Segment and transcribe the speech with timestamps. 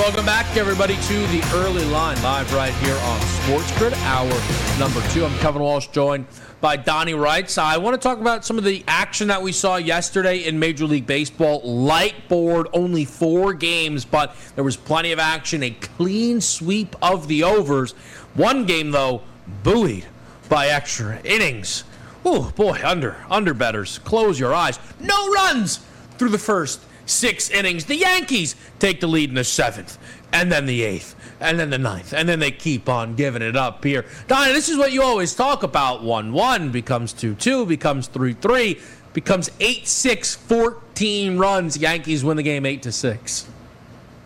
[0.00, 4.32] Welcome back, everybody, to the early line live right here on Sports Grid, hour
[4.78, 5.26] number two.
[5.26, 6.26] I'm Kevin Walsh, joined
[6.62, 7.50] by Donnie Wright.
[7.50, 10.58] So I want to talk about some of the action that we saw yesterday in
[10.58, 11.60] Major League Baseball.
[11.60, 15.62] Light board, only four games, but there was plenty of action.
[15.62, 17.92] A clean sweep of the overs.
[18.32, 19.20] One game, though,
[19.62, 20.06] buoyed
[20.48, 21.84] by extra innings.
[22.24, 23.98] Oh boy, under under betters.
[23.98, 24.78] Close your eyes.
[24.98, 25.84] No runs
[26.16, 27.84] through the first six innings.
[27.84, 29.98] The Yankees take the lead in the seventh,
[30.32, 33.56] and then the eighth, and then the ninth, and then they keep on giving it
[33.56, 34.06] up here.
[34.28, 36.02] Donnie, this is what you always talk about.
[36.02, 38.78] 1 1 becomes 2 2, becomes 3 3,
[39.12, 41.76] becomes 8 6, 14 runs.
[41.76, 43.46] Yankees win the game 8 to 6.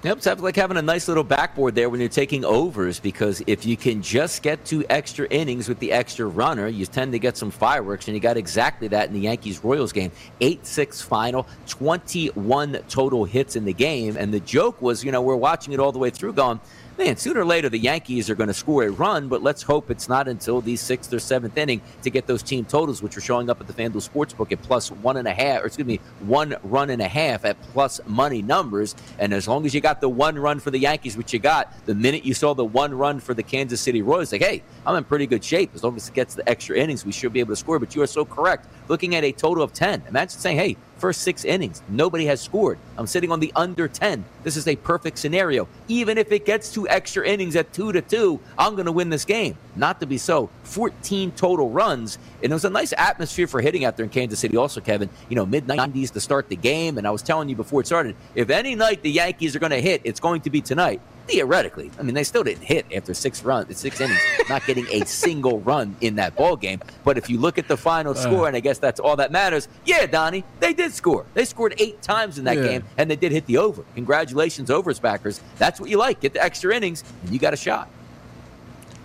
[0.05, 3.65] Yep, it's like having a nice little backboard there when you're taking overs because if
[3.65, 7.39] you can just get to extra innings with the extra runner, you tend to get
[7.39, 10.13] some fireworks, and you got exactly that in the Yankees Royals game.
[10.43, 14.19] 8 6 final, 21 total hits in the game.
[14.19, 16.61] And the joke was, you know, we're watching it all the way through going,
[16.99, 19.91] man, sooner or later the Yankees are going to score a run, but let's hope
[19.91, 23.21] it's not until the sixth or seventh inning to get those team totals, which are
[23.21, 26.01] showing up at the FanDuel Sportsbook at plus one and a half, or excuse me,
[26.21, 28.95] one run and a half at plus money numbers.
[29.19, 31.73] And as long as you got the one run for the Yankees, which you got,
[31.87, 34.97] the minute you saw the one run for the Kansas City Royals, like, hey, I'm
[34.97, 35.71] in pretty good shape.
[35.75, 37.79] As long as it gets the extra innings, we should be able to score.
[37.79, 38.69] But you are so correct.
[38.89, 42.79] Looking at a total of 10, imagine saying, hey, first six innings, nobody has scored.
[42.97, 44.25] I'm sitting on the under 10.
[44.43, 45.69] This is a perfect scenario.
[45.89, 49.11] Even if it gets to extra innings at 2 to 2, I'm going to win
[49.11, 49.57] this game.
[49.77, 50.51] Not to be so.
[50.65, 52.19] 14 total runs.
[52.43, 55.11] And it was a nice atmosphere for hitting out there in Kansas City, also, Kevin.
[55.29, 56.99] You know, mid 90s to start the game.
[56.99, 59.71] And I was telling you before it started if any night the Yankees are going
[59.71, 63.15] to hit, it's going to be tonight theoretically, I mean, they still didn't hit after
[63.15, 66.81] six runs, six innings, not getting a single run in that ball game.
[67.05, 68.17] But if you look at the final uh.
[68.17, 71.27] score, and I guess that's all that matters, yeah, Donnie, they did score.
[71.35, 72.67] They scored eight times in that yeah.
[72.67, 73.85] game, and they did hit the over.
[73.95, 75.41] Congratulations, overs backers.
[75.59, 76.21] That's what you like.
[76.21, 77.89] Get the extra innings, and you got a shot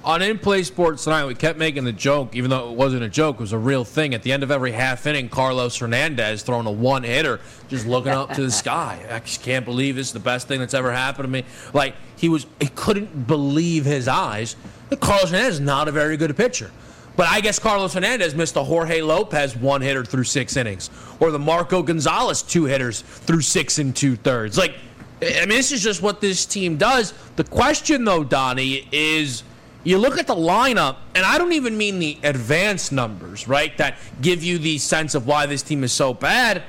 [0.03, 3.09] on In Play Sports tonight, we kept making the joke, even though it wasn't a
[3.09, 4.13] joke, it was a real thing.
[4.13, 8.11] At the end of every half inning, Carlos Hernandez throwing a one hitter, just looking
[8.11, 9.05] up to the sky.
[9.09, 11.43] I just can't believe this is the best thing that's ever happened to me.
[11.73, 14.55] Like, he was, he couldn't believe his eyes.
[14.99, 16.71] Carlos Hernandez is not a very good pitcher.
[17.17, 20.89] But I guess Carlos Hernandez missed a Jorge Lopez one hitter through six innings,
[21.19, 24.57] or the Marco Gonzales two hitters through six and two thirds.
[24.57, 24.75] Like,
[25.21, 27.13] I mean, this is just what this team does.
[27.35, 29.43] The question, though, Donnie, is
[29.83, 33.97] you look at the lineup, and I don't even mean the advanced numbers, right, that
[34.21, 36.63] give you the sense of why this team is so bad.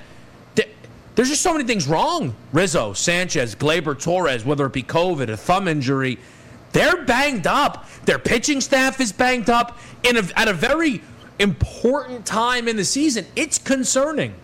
[1.17, 2.35] There's just so many things wrong.
[2.53, 6.19] Rizzo, Sanchez, Gleyber Torres, whether it be COVID, a thumb injury,
[6.73, 7.87] they're banged up.
[8.07, 11.03] Their pitching staff is banged up in a, at a very
[11.39, 13.27] important time in the season.
[13.35, 14.35] It's concerning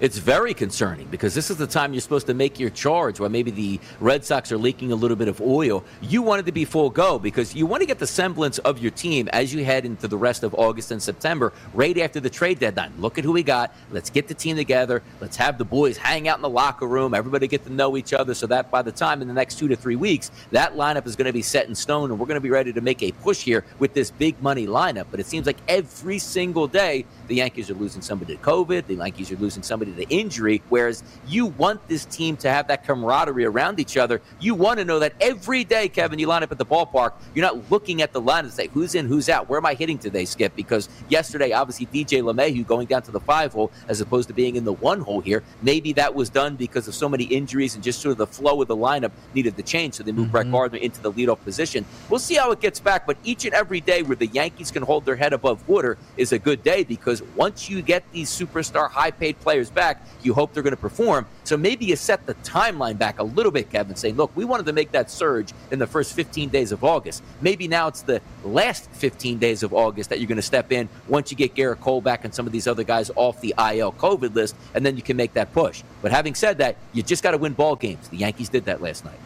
[0.00, 3.30] it's very concerning because this is the time you're supposed to make your charge while
[3.30, 5.84] maybe the Red Sox are leaking a little bit of oil.
[6.00, 8.78] You want it to be full go because you want to get the semblance of
[8.78, 12.30] your team as you head into the rest of August and September, right after the
[12.30, 12.92] trade deadline.
[12.98, 13.74] Look at who we got.
[13.90, 15.02] Let's get the team together.
[15.20, 17.14] Let's have the boys hang out in the locker room.
[17.14, 19.68] Everybody get to know each other so that by the time in the next two
[19.68, 22.36] to three weeks, that lineup is going to be set in stone and we're going
[22.36, 25.06] to be ready to make a push here with this big money lineup.
[25.10, 28.86] But it seems like every single day, the Yankees are losing somebody to COVID.
[28.86, 30.62] The Yankees are losing somebody to injury.
[30.68, 34.20] Whereas you want this team to have that camaraderie around each other.
[34.40, 37.44] You want to know that every day, Kevin, you line up at the ballpark, you're
[37.44, 39.48] not looking at the line and say, who's in, who's out?
[39.48, 40.54] Where am I hitting today, Skip?
[40.54, 44.56] Because yesterday, obviously, DJ LeMahieu going down to the five hole as opposed to being
[44.56, 45.42] in the one hole here.
[45.62, 48.60] Maybe that was done because of so many injuries and just sort of the flow
[48.62, 49.94] of the lineup needed to change.
[49.94, 50.32] So they moved mm-hmm.
[50.32, 51.84] Brett Gardner into the leadoff position.
[52.08, 54.82] We'll see how it gets back, but each and every day where the Yankees can
[54.82, 58.90] hold their head above water is a good day because once you get these superstar
[58.90, 61.26] high paid players back, you hope they're going to perform.
[61.44, 64.66] So maybe you set the timeline back a little bit, Kevin, saying, look, we wanted
[64.66, 67.22] to make that surge in the first 15 days of August.
[67.40, 70.88] Maybe now it's the last 15 days of August that you're going to step in
[71.08, 73.92] once you get Gerrit Cole back and some of these other guys off the IL
[73.92, 75.82] COVID list, and then you can make that push.
[76.02, 78.08] But having said that, you just got to win ball games.
[78.08, 79.18] The Yankees did that last night.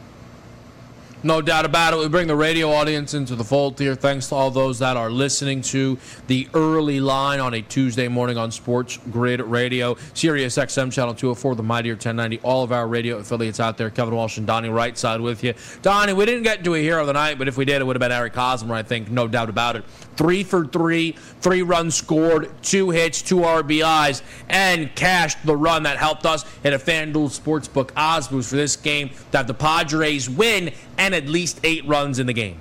[1.23, 1.99] No doubt about it.
[1.99, 3.95] We bring the radio audience into the fold here.
[3.95, 8.39] Thanks to all those that are listening to the early line on a Tuesday morning
[8.39, 13.19] on Sports Grid Radio, Sirius XM Channel 204, the Mighty 1090, all of our radio
[13.19, 13.91] affiliates out there.
[13.91, 15.53] Kevin Walsh and Donnie Rightside with you.
[15.83, 17.85] Donnie, we didn't get to a hero of the night, but if we did, it
[17.85, 19.85] would have been Eric Hosmer, I think, no doubt about it.
[20.17, 21.13] Three for three,
[21.43, 26.73] three runs scored, two hits, two RBIs, and cashed the run that helped us hit
[26.73, 31.59] a FanDuel Sportsbook odds boost for this game that the Padres win and at least
[31.65, 32.59] eight runs in the game.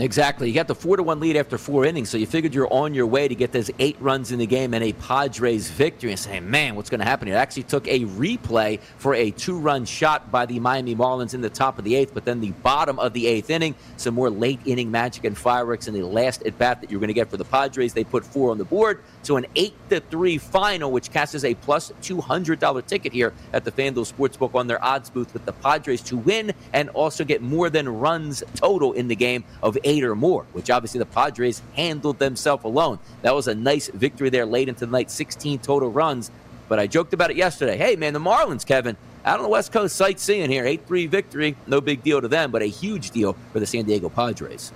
[0.00, 0.48] Exactly.
[0.48, 2.94] You got the four to one lead after four innings, so you figured you're on
[2.94, 6.10] your way to get those eight runs in the game and a Padres victory.
[6.10, 7.28] And saying, man, what's going to happen?
[7.28, 7.36] Here?
[7.36, 11.42] It actually took a replay for a two run shot by the Miami Marlins in
[11.42, 14.30] the top of the eighth, but then the bottom of the eighth inning, some more
[14.30, 17.30] late inning magic and fireworks in the last at bat that you're going to get
[17.30, 17.92] for the Padres.
[17.92, 19.00] They put four on the board.
[19.22, 23.12] So an eight to three final, which casts as a plus two hundred dollar ticket
[23.12, 26.88] here at the FanDuel Sportsbook on their odds boost with the Padres to win and
[26.90, 30.98] also get more than runs total in the game of eight or more, which obviously
[30.98, 32.98] the Padres handled themselves alone.
[33.22, 36.30] That was a nice victory there late into the night, 16 total runs.
[36.68, 37.76] But I joked about it yesterday.
[37.76, 40.64] Hey, man, the Marlins, Kevin, out on the West Coast sightseeing here.
[40.64, 41.56] 8 3 victory.
[41.66, 44.72] No big deal to them, but a huge deal for the San Diego Padres.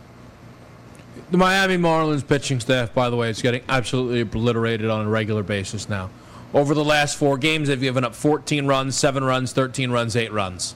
[1.31, 5.43] The Miami Marlins pitching staff, by the way, is getting absolutely obliterated on a regular
[5.43, 6.11] basis now.
[6.55, 10.33] Over the last four games, they've given up 14 runs, 7 runs, 13 runs, 8
[10.33, 10.75] runs.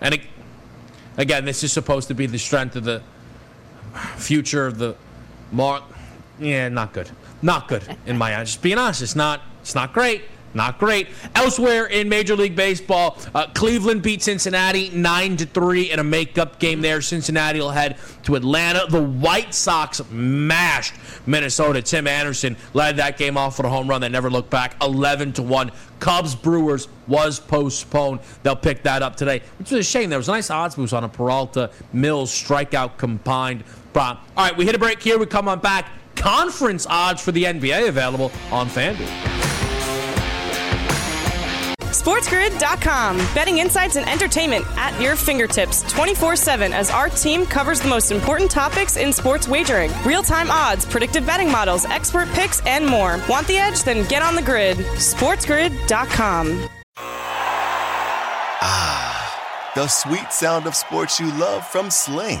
[0.00, 0.22] And it,
[1.18, 3.02] again, this is supposed to be the strength of the
[4.16, 4.96] future of the
[5.52, 5.82] Mar.
[6.38, 7.10] Yeah, not good.
[7.42, 8.48] Not good in my eyes.
[8.48, 9.40] Just being honest, it's not.
[9.60, 10.24] It's not great.
[10.54, 11.08] Not great.
[11.34, 16.58] Elsewhere in Major League Baseball, uh, Cleveland beat Cincinnati nine to three in a makeup
[16.58, 16.80] game.
[16.80, 18.86] There, Cincinnati will head to Atlanta.
[18.88, 20.94] The White Sox mashed
[21.26, 21.82] Minnesota.
[21.82, 24.76] Tim Anderson led that game off with a home run that never looked back.
[24.82, 25.72] Eleven to one.
[26.00, 28.20] Cubs Brewers was postponed.
[28.42, 30.08] They'll pick that up today, which is a shame.
[30.08, 33.62] There was a nice odds boost on a Peralta Mills strikeout combined.
[33.96, 35.18] All right, we hit a break here.
[35.18, 35.90] We come on back.
[36.14, 39.06] Conference odds for the NBA available on FanDuel.
[42.06, 43.16] SportsGrid.com.
[43.34, 48.12] Betting insights and entertainment at your fingertips 24 7 as our team covers the most
[48.12, 53.20] important topics in sports wagering real time odds, predictive betting models, expert picks, and more.
[53.28, 53.82] Want the edge?
[53.82, 54.76] Then get on the grid.
[54.76, 56.68] SportsGrid.com.
[58.62, 62.40] Ah, the sweet sound of sports you love from Sling.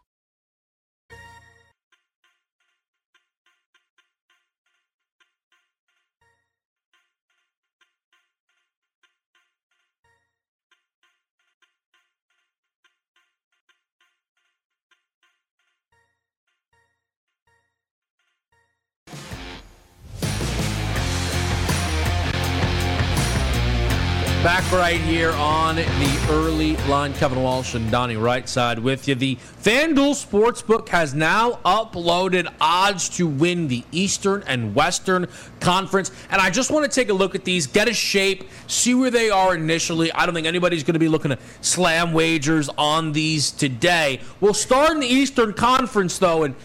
[24.43, 27.13] Back right here on the early line.
[27.13, 29.13] Kevin Walsh and Donnie Rightside with you.
[29.13, 35.27] The FanDuel Sportsbook has now uploaded odds to win the Eastern and Western
[35.59, 36.09] Conference.
[36.31, 39.11] And I just want to take a look at these, get a shape, see where
[39.11, 40.11] they are initially.
[40.11, 44.21] I don't think anybody's going to be looking to slam wagers on these today.
[44.39, 46.45] We'll start in the Eastern Conference, though.
[46.45, 46.55] And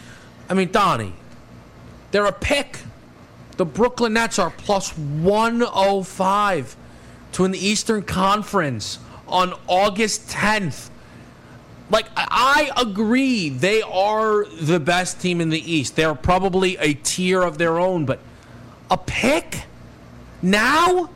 [0.48, 1.12] I mean, Donnie,
[2.10, 2.78] they're a pick.
[3.58, 6.76] The Brooklyn Nets are plus 105
[7.36, 10.88] to the Eastern Conference on August 10th.
[11.90, 15.96] Like, I agree, they are the best team in the East.
[15.96, 18.20] They're probably a tier of their own, but
[18.90, 19.64] a pick?
[20.40, 21.10] Now?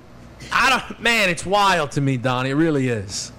[0.52, 2.50] I don't, man, it's wild to me, Donnie.
[2.50, 3.32] It really is.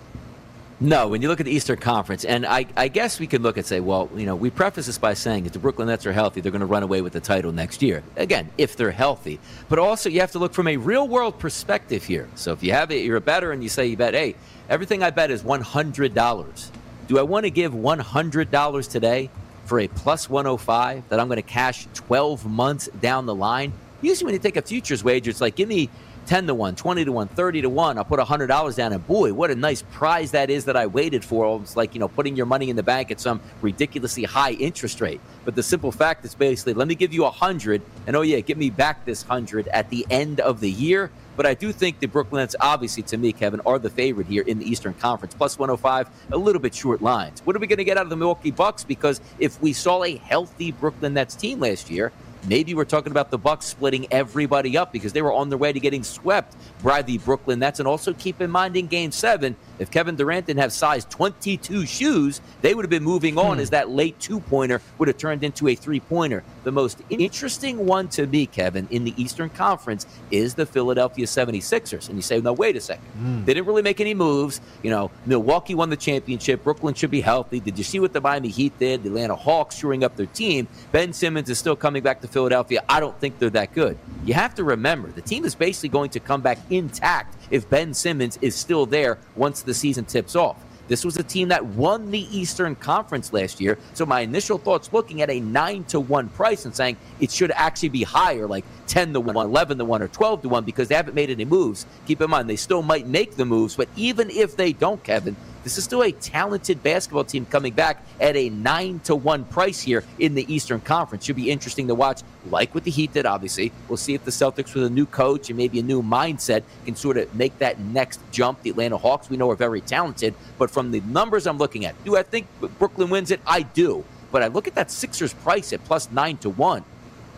[0.83, 3.55] No, when you look at the Eastern Conference, and I, I, guess we could look
[3.55, 6.11] and say, well, you know, we preface this by saying if the Brooklyn Nets are
[6.11, 8.01] healthy, they're going to run away with the title next year.
[8.15, 9.39] Again, if they're healthy.
[9.69, 12.27] But also, you have to look from a real world perspective here.
[12.33, 14.33] So if you have it, you're a better and you say you bet, hey,
[14.69, 16.69] everything I bet is $100.
[17.07, 19.29] Do I want to give $100 today
[19.65, 23.71] for a plus 105 that I'm going to cash 12 months down the line?
[24.01, 25.91] Usually, when you take a futures wager, it's like, give me
[26.31, 27.97] 10 to 1, 20 to 1, 30 to 1.
[27.97, 31.25] I'll put $100 down, and boy, what a nice prize that is that I waited
[31.25, 31.59] for.
[31.61, 35.01] It's like, you know, putting your money in the bank at some ridiculously high interest
[35.01, 35.19] rate.
[35.43, 38.39] But the simple fact is basically, let me give you a 100, and oh, yeah,
[38.39, 41.11] give me back this 100 at the end of the year.
[41.35, 44.43] But I do think the Brooklyn Nets, obviously, to me, Kevin, are the favorite here
[44.43, 45.33] in the Eastern Conference.
[45.33, 47.41] Plus 105, a little bit short lines.
[47.43, 48.85] What are we going to get out of the Milwaukee Bucks?
[48.85, 52.13] Because if we saw a healthy Brooklyn Nets team last year,
[52.48, 55.71] Maybe we're talking about the Bucks splitting everybody up because they were on their way
[55.71, 57.79] to getting swept by the Brooklyn Nets.
[57.79, 61.88] And also keep in mind in Game Seven, if Kevin Durant didn't have size 22
[61.88, 63.61] shoes, they would have been moving on hmm.
[63.61, 66.43] as that late two pointer would have turned into a three pointer.
[66.63, 72.09] The most interesting one to me, Kevin, in the Eastern Conference is the Philadelphia 76ers.
[72.09, 73.03] And you say, no, wait a second.
[73.19, 73.45] Mm.
[73.45, 74.61] They didn't really make any moves.
[74.83, 76.63] You know, Milwaukee won the championship.
[76.63, 77.59] Brooklyn should be healthy.
[77.59, 79.01] Did you see what the Miami Heat did?
[79.01, 80.67] The Atlanta Hawks shoring up their team.
[80.91, 82.83] Ben Simmons is still coming back to Philadelphia.
[82.88, 83.97] I don't think they're that good.
[84.25, 87.93] You have to remember, the team is basically going to come back intact if Ben
[87.93, 90.57] Simmons is still there once the season tips off.
[90.87, 93.77] This was a team that won the Eastern Conference last year.
[93.93, 97.51] So my initial thoughts looking at a 9 to 1 price and saying it should
[97.51, 100.89] actually be higher, like 10 to 1, 11 to 1, or 12 to 1, because
[100.89, 101.86] they haven't made any moves.
[102.05, 105.38] Keep in mind, they still might make the moves, but even if they don't, Kevin,
[105.63, 109.79] this is still a talented basketball team coming back at a 9 to 1 price
[109.79, 111.24] here in the Eastern Conference.
[111.24, 113.71] Should be interesting to watch, like what the Heat did, obviously.
[113.88, 116.98] We'll see if the Celtics, with a new coach and maybe a new mindset, can
[116.98, 118.62] sort of make that next jump.
[118.62, 121.95] The Atlanta Hawks, we know, are very talented, but from the numbers I'm looking at,
[122.03, 122.45] do I think
[122.77, 123.39] Brooklyn wins it?
[123.48, 124.03] I do.
[124.33, 126.83] But I look at that Sixers price at plus 9 to 1.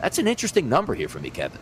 [0.04, 1.60] That's an interesting number here for me, Kevin.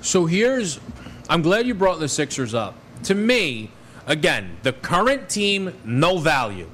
[0.00, 0.80] So here's
[1.28, 2.76] I'm glad you brought the Sixers up.
[3.02, 3.70] To me,
[4.06, 6.68] Again, the current team, no value.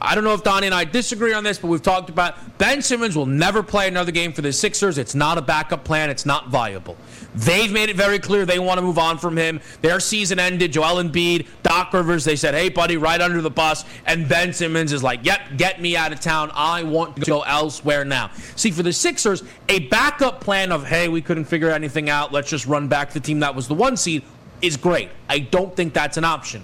[0.00, 2.80] I don't know if Donnie and I disagree on this, but we've talked about Ben
[2.82, 4.96] Simmons will never play another game for the Sixers.
[4.96, 6.08] It's not a backup plan.
[6.08, 6.96] It's not viable.
[7.34, 9.60] They've made it very clear they want to move on from him.
[9.82, 10.72] Their season ended.
[10.72, 13.84] Joel Embiid, Doc Rivers, they said, hey, buddy, right under the bus.
[14.06, 16.52] And Ben Simmons is like, yep, get me out of town.
[16.54, 18.30] I want to go elsewhere now.
[18.54, 22.32] See, for the Sixers, a backup plan of, hey, we couldn't figure anything out.
[22.32, 24.22] Let's just run back the team that was the one seed
[24.62, 25.10] is great.
[25.28, 26.62] I don't think that's an option.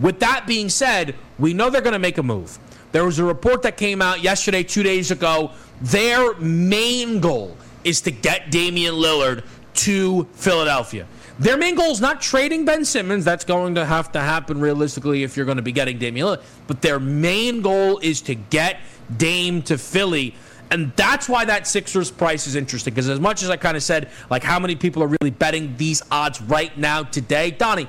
[0.00, 2.58] With that being said, we know they're going to make a move.
[2.92, 5.52] There was a report that came out yesterday, two days ago.
[5.80, 9.44] Their main goal is to get Damian Lillard
[9.74, 11.06] to Philadelphia.
[11.38, 13.24] Their main goal is not trading Ben Simmons.
[13.24, 16.42] That's going to have to happen realistically if you're going to be getting Damian Lillard.
[16.66, 18.80] But their main goal is to get
[19.16, 20.34] Dame to Philly.
[20.70, 22.92] And that's why that Sixers price is interesting.
[22.92, 25.76] Because as much as I kind of said, like, how many people are really betting
[25.76, 27.50] these odds right now today?
[27.50, 27.88] Donnie,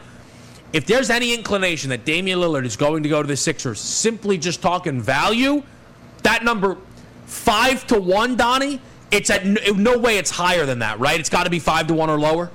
[0.73, 4.37] if there's any inclination that Damian Lillard is going to go to the Sixers, simply
[4.37, 5.63] just talking value,
[6.23, 6.77] that number
[7.25, 11.19] five to one, Donnie, it's at no way it's higher than that, right?
[11.19, 12.51] It's got to be five to one or lower.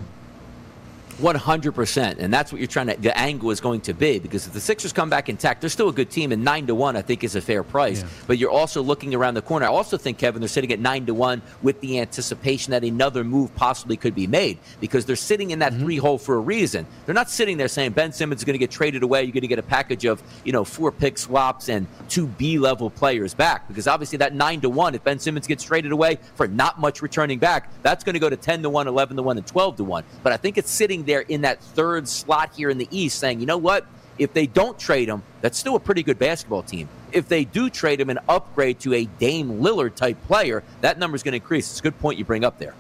[1.19, 2.19] 100%.
[2.19, 4.61] And that's what you're trying to, the angle is going to be because if the
[4.61, 6.33] Sixers come back intact, they're still a good team.
[6.33, 8.03] And 9 to 1, I think, is a fair price.
[8.03, 8.09] Yeah.
[8.27, 9.67] But you're also looking around the corner.
[9.67, 13.25] I also think, Kevin, they're sitting at 9 to 1 with the anticipation that another
[13.25, 15.83] move possibly could be made because they're sitting in that mm-hmm.
[15.83, 16.87] three hole for a reason.
[17.07, 19.23] They're not sitting there saying Ben Simmons is going to get traded away.
[19.23, 22.59] You're going to get a package of, you know, four pick swaps and two B
[22.59, 26.19] level players back because obviously that 9 to 1, if Ben Simmons gets traded away
[26.35, 29.23] for not much returning back, that's going to go to 10 to 1, 11 to
[29.23, 30.05] 1, and 12 to 1.
[30.23, 33.41] But I think it's sitting there in that third slot here in the East, saying,
[33.41, 33.87] you know what?
[34.19, 36.89] If they don't trade him, that's still a pretty good basketball team.
[37.13, 41.15] If they do trade him and upgrade to a Dame Lillard type player, that number
[41.15, 41.71] is going to increase.
[41.71, 42.75] It's a good point you bring up there.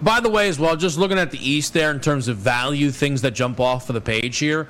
[0.00, 2.90] By the way, as well, just looking at the East there in terms of value,
[2.90, 4.68] things that jump off of the page here.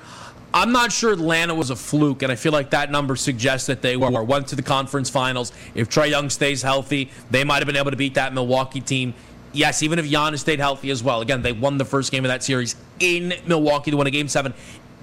[0.53, 3.81] I'm not sure Atlanta was a fluke, and I feel like that number suggests that
[3.81, 5.51] they were went to the conference finals.
[5.73, 9.15] If Trae Young stays healthy, they might have been able to beat that Milwaukee team.
[9.53, 11.21] Yes, even if Giannis stayed healthy as well.
[11.21, 14.27] Again, they won the first game of that series in Milwaukee to win a game
[14.27, 14.53] seven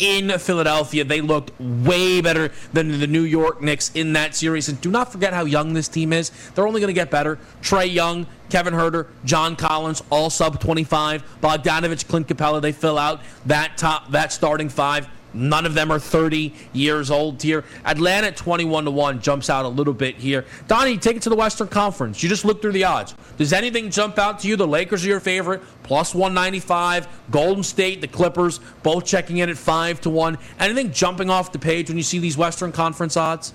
[0.01, 1.05] in Philadelphia.
[1.05, 4.69] They looked way better than the New York Knicks in that series.
[4.69, 6.31] And do not forget how young this team is.
[6.55, 7.39] They're only going to get better.
[7.63, 11.23] Trae Young, Kevin Huerter, John Collins, all sub 25.
[11.41, 15.09] Bogdanovich, Clint Capela, they fill out that top, that starting five.
[15.33, 17.65] None of them are 30 years old here.
[17.85, 20.45] Atlanta at 21 to 1 jumps out a little bit here.
[20.69, 22.23] Donnie, take it to the Western Conference.
[22.23, 23.15] You just look through the odds.
[23.37, 24.57] Does anything jump out to you?
[24.57, 27.09] The Lakers are your favorite, plus 195.
[27.31, 30.39] Golden State, the Clippers, both checking in at 5 to 1.
[30.59, 33.55] Anything jumping off the page when you see these Western Conference odds?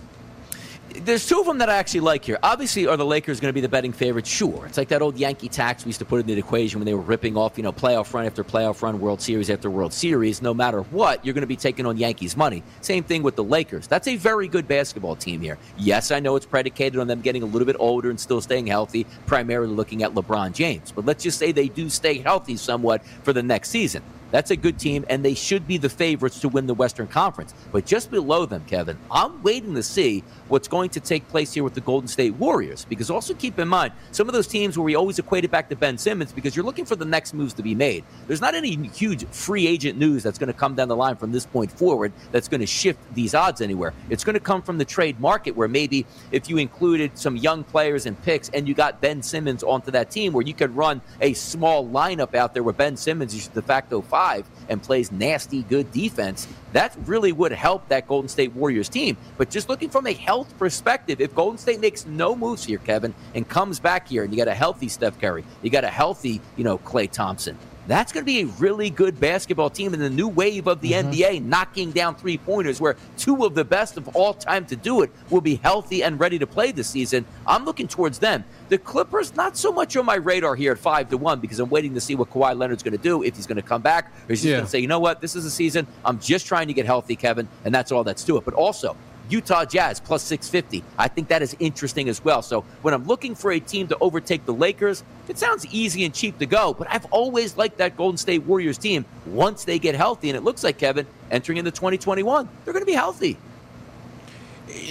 [1.01, 2.37] There's two of them that I actually like here.
[2.41, 4.25] Obviously, are the Lakers going to be the betting favorite?
[4.25, 4.65] Sure.
[4.65, 6.93] It's like that old Yankee tax we used to put in the equation when they
[6.93, 10.41] were ripping off, you know, playoff run after playoff run, World Series after World Series.
[10.41, 12.63] No matter what, you're going to be taking on Yankees money.
[12.81, 13.87] Same thing with the Lakers.
[13.87, 15.57] That's a very good basketball team here.
[15.77, 18.67] Yes, I know it's predicated on them getting a little bit older and still staying
[18.67, 20.91] healthy, primarily looking at LeBron James.
[20.91, 24.03] But let's just say they do stay healthy somewhat for the next season.
[24.31, 27.53] That's a good team, and they should be the favorites to win the Western Conference.
[27.71, 31.63] But just below them, Kevin, I'm waiting to see what's going to take place here
[31.63, 32.85] with the Golden State Warriors.
[32.85, 35.69] Because also keep in mind, some of those teams where we always equate it back
[35.69, 38.03] to Ben Simmons because you're looking for the next moves to be made.
[38.27, 41.31] There's not any huge free agent news that's going to come down the line from
[41.31, 43.93] this point forward that's going to shift these odds anywhere.
[44.09, 47.63] It's going to come from the trade market where maybe if you included some young
[47.63, 51.01] players and picks and you got Ben Simmons onto that team where you could run
[51.21, 55.63] a small lineup out there where Ben Simmons is de facto five and plays nasty
[55.63, 59.17] good defense, that really would help that Golden State Warriors team.
[59.37, 63.13] But just looking from a health perspective, if Golden State makes no moves here, Kevin,
[63.33, 66.39] and comes back here, and you got a healthy Steph Curry, you got a healthy,
[66.55, 70.09] you know, Klay Thompson, that's going to be a really good basketball team in the
[70.09, 71.11] new wave of the mm-hmm.
[71.11, 75.01] NBA, knocking down three pointers, where two of the best of all time to do
[75.01, 77.25] it will be healthy and ready to play this season.
[77.45, 78.43] I'm looking towards them.
[78.69, 81.69] The Clippers, not so much on my radar here at five to one because I'm
[81.69, 84.07] waiting to see what Kawhi Leonard's going to do, if he's going to come back,
[84.07, 84.53] or he's yeah.
[84.53, 85.85] going to say, you know what, this is a season.
[86.03, 88.45] I'm just trying to get healthy, Kevin, and that's all that's to it.
[88.45, 88.95] But also,
[89.29, 90.83] Utah Jazz plus 650.
[90.97, 92.41] I think that is interesting as well.
[92.41, 96.13] So when I'm looking for a team to overtake the Lakers, it sounds easy and
[96.13, 99.95] cheap to go, but I've always liked that Golden State Warriors team once they get
[99.95, 100.29] healthy.
[100.29, 103.37] And it looks like, Kevin, entering into 2021, they're going to be healthy.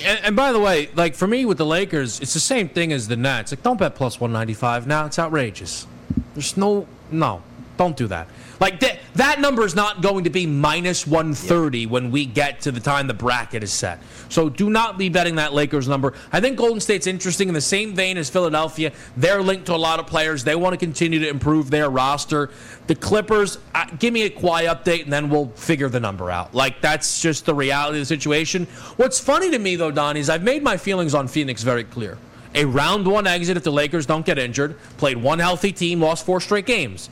[0.05, 2.93] And, and, by the way, like for me with the Lakers, it's the same thing
[2.93, 3.53] as the Nets.
[3.53, 5.07] Like, don't bet plus 195 now.
[5.07, 5.87] It's outrageous.
[6.35, 7.43] There's no, no,
[7.77, 8.29] don't do that.
[8.61, 11.87] Like that, that number is not going to be minus 130 yeah.
[11.89, 14.01] when we get to the time the bracket is set.
[14.29, 16.15] So do not be betting that Lakers number.
[16.33, 18.93] I think Golden State's interesting in the same vein as Philadelphia.
[19.17, 20.45] They're linked to a lot of players.
[20.45, 22.51] They want to continue to improve their roster.
[22.87, 26.55] The Clippers, uh, give me a Kawhi update and then we'll figure the number out.
[26.55, 28.67] Like that's just the reality of the situation.
[28.97, 32.19] What's funny to me though, Donnie, is I've made my feelings on Phoenix very clear.
[32.55, 34.77] A round one exit if the Lakers don't get injured.
[34.97, 37.11] Played one healthy team, lost four straight games.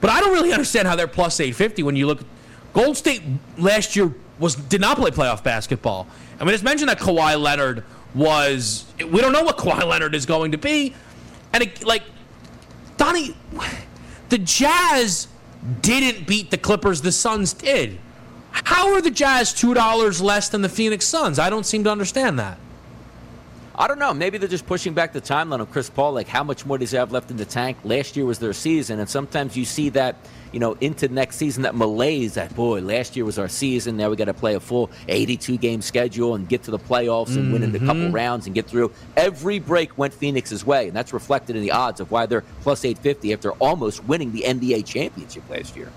[0.00, 2.20] But I don't really understand how they're plus 850 when you look.
[2.72, 3.22] Gold State
[3.58, 6.06] last year was did not play playoff basketball.
[6.38, 7.84] I mean, it's mentioned that Kawhi Leonard
[8.14, 8.86] was.
[8.98, 10.94] We don't know what Kawhi Leonard is going to be,
[11.52, 12.02] and it, like
[12.96, 13.36] Donnie,
[14.28, 15.28] the Jazz
[15.82, 17.02] didn't beat the Clippers.
[17.02, 17.98] The Suns did.
[18.52, 21.38] How are the Jazz two dollars less than the Phoenix Suns?
[21.38, 22.58] I don't seem to understand that.
[23.74, 24.12] I don't know.
[24.12, 26.12] Maybe they're just pushing back the timeline of Chris Paul.
[26.12, 27.78] Like, how much more does he have left in the tank?
[27.84, 30.16] Last year was their season, and sometimes you see that,
[30.52, 32.34] you know, into next season, that malaise.
[32.34, 33.96] That boy, last year was our season.
[33.96, 37.28] Now we got to play a full 82 game schedule and get to the playoffs
[37.28, 37.52] and mm-hmm.
[37.52, 38.14] win in a couple mm-hmm.
[38.14, 38.92] rounds and get through.
[39.16, 42.84] Every break went Phoenix's way, and that's reflected in the odds of why they're plus
[42.84, 45.90] 850 after almost winning the NBA championship last year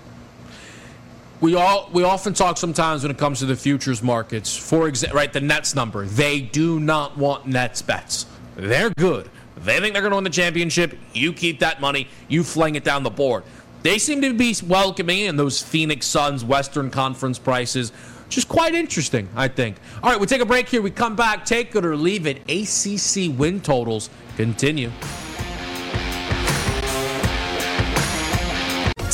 [1.44, 4.56] we all we often talk sometimes when it comes to the futures markets.
[4.56, 6.06] For example, right, the Nets number.
[6.06, 8.24] They do not want Nets bets.
[8.56, 9.28] They're good.
[9.58, 10.96] They think they're going to win the championship.
[11.12, 12.08] You keep that money.
[12.28, 13.44] You fling it down the board.
[13.82, 17.92] They seem to be welcoming in those Phoenix Suns Western Conference prices.
[18.30, 19.76] Just quite interesting, I think.
[20.02, 20.80] All right, we take a break here.
[20.80, 21.44] We come back.
[21.44, 22.38] Take it or leave it.
[22.48, 24.90] ACC win totals continue.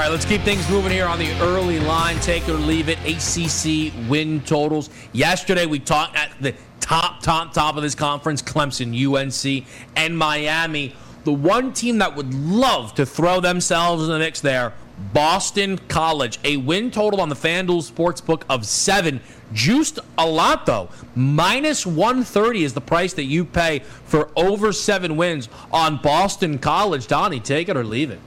[0.00, 2.18] Right, let's keep things moving here on the early line.
[2.20, 2.98] Take it or leave it.
[3.00, 4.88] ACC win totals.
[5.12, 10.94] Yesterday, we talked at the top, top, top of this conference Clemson, UNC, and Miami.
[11.24, 14.72] The one team that would love to throw themselves in the mix there,
[15.12, 16.38] Boston College.
[16.44, 19.20] A win total on the FanDuel Sportsbook of seven.
[19.52, 20.88] Juiced a lot, though.
[21.14, 27.06] Minus 130 is the price that you pay for over seven wins on Boston College.
[27.06, 28.20] Donnie, take it or leave it.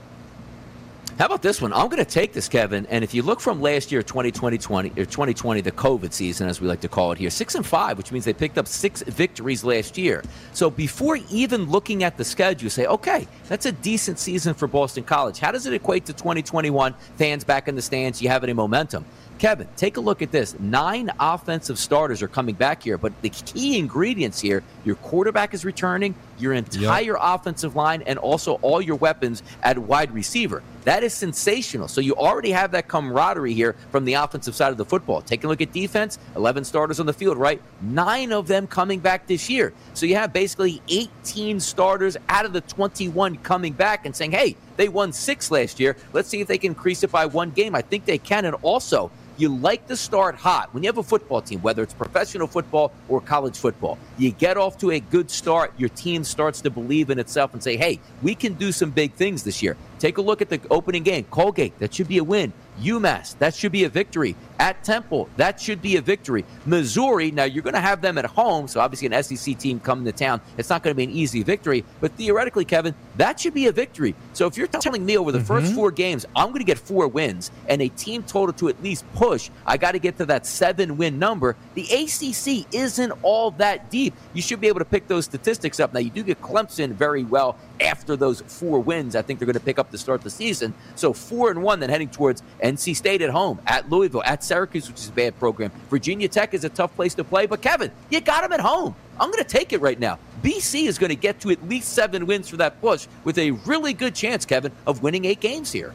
[1.16, 1.72] How about this one?
[1.72, 2.86] I'm going to take this, Kevin.
[2.86, 6.60] And if you look from last year, 2020, 20, or 2020, the COVID season, as
[6.60, 9.00] we like to call it here, six and five, which means they picked up six
[9.02, 10.24] victories last year.
[10.54, 15.04] So before even looking at the schedule, say, okay, that's a decent season for Boston
[15.04, 15.38] College.
[15.38, 16.94] How does it equate to 2021?
[17.16, 19.04] Fans back in the stands, you have any momentum?
[19.38, 20.58] Kevin, take a look at this.
[20.58, 25.64] Nine offensive starters are coming back here, but the key ingredients here your quarterback is
[25.64, 27.16] returning, your entire yep.
[27.20, 30.62] offensive line, and also all your weapons at wide receiver.
[30.84, 31.88] That is sensational.
[31.88, 35.22] So you already have that camaraderie here from the offensive side of the football.
[35.22, 37.60] Take a look at defense 11 starters on the field, right?
[37.80, 39.72] Nine of them coming back this year.
[39.94, 44.56] So you have basically 18 starters out of the 21 coming back and saying, hey,
[44.76, 45.96] they won six last year.
[46.12, 47.74] Let's see if they can increase it by one game.
[47.74, 48.44] I think they can.
[48.44, 50.72] And also, you like to start hot.
[50.72, 54.56] When you have a football team, whether it's professional football or college football, you get
[54.56, 55.72] off to a good start.
[55.76, 59.12] Your team starts to believe in itself and say, hey, we can do some big
[59.14, 59.76] things this year.
[59.98, 61.24] Take a look at the opening game.
[61.30, 62.52] Colgate, that should be a win.
[62.80, 64.36] UMass, that should be a victory.
[64.58, 66.44] At Temple, that should be a victory.
[66.64, 70.04] Missouri, now you're going to have them at home, so obviously an SEC team coming
[70.04, 73.54] to town, it's not going to be an easy victory, but theoretically, Kevin, that should
[73.54, 74.14] be a victory.
[74.32, 75.46] So if you're telling me over the mm-hmm.
[75.46, 78.82] first four games, I'm going to get four wins and a team total to at
[78.82, 81.56] least push, I got to get to that seven win number.
[81.74, 84.14] The ACC isn't all that deep.
[84.32, 85.92] You should be able to pick those statistics up.
[85.92, 89.16] Now, you do get Clemson very well after those four wins.
[89.16, 90.74] I think they're going to pick up to start the season.
[90.94, 94.88] So four and one, then heading towards NC State at home, at Louisville, at Syracuse,
[94.88, 95.70] which is a bad program.
[95.90, 98.96] Virginia Tech is a tough place to play, but Kevin, you got them at home.
[99.20, 100.18] I'm going to take it right now.
[100.42, 103.50] BC is going to get to at least seven wins for that push with a
[103.52, 105.92] really good chance, Kevin, of winning eight games here.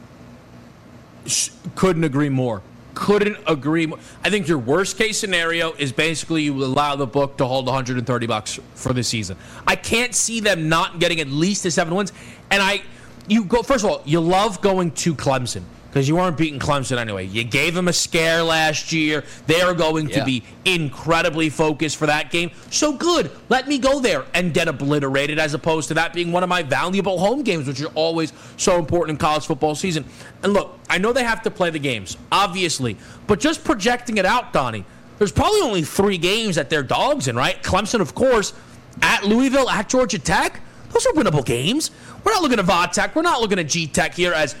[1.74, 3.98] Couldn't agree more couldn't agree more.
[4.24, 8.26] I think your worst case scenario is basically you allow the book to hold 130
[8.26, 9.36] bucks for the season.
[9.66, 12.12] I can't see them not getting at least the seven wins.
[12.50, 12.82] And I,
[13.26, 16.98] you go first of all, you love going to Clemson because you weren't beating Clemson
[16.98, 17.26] anyway.
[17.26, 19.24] You gave them a scare last year.
[19.48, 20.20] They are going yeah.
[20.20, 22.52] to be incredibly focused for that game.
[22.70, 23.30] So good.
[23.48, 26.62] Let me go there and get obliterated as opposed to that being one of my
[26.62, 30.04] valuable home games, which are always so important in college football season.
[30.44, 34.26] And look, I know they have to play the games, obviously, but just projecting it
[34.26, 34.84] out, Donnie,
[35.18, 37.60] there's probably only three games that they're dogs in, right?
[37.62, 38.54] Clemson, of course,
[39.02, 40.60] at Louisville, at Georgia Tech.
[40.92, 41.90] Those are winnable games.
[42.24, 43.14] We're not looking at Va Tech.
[43.14, 44.54] We're not looking at G Tech here as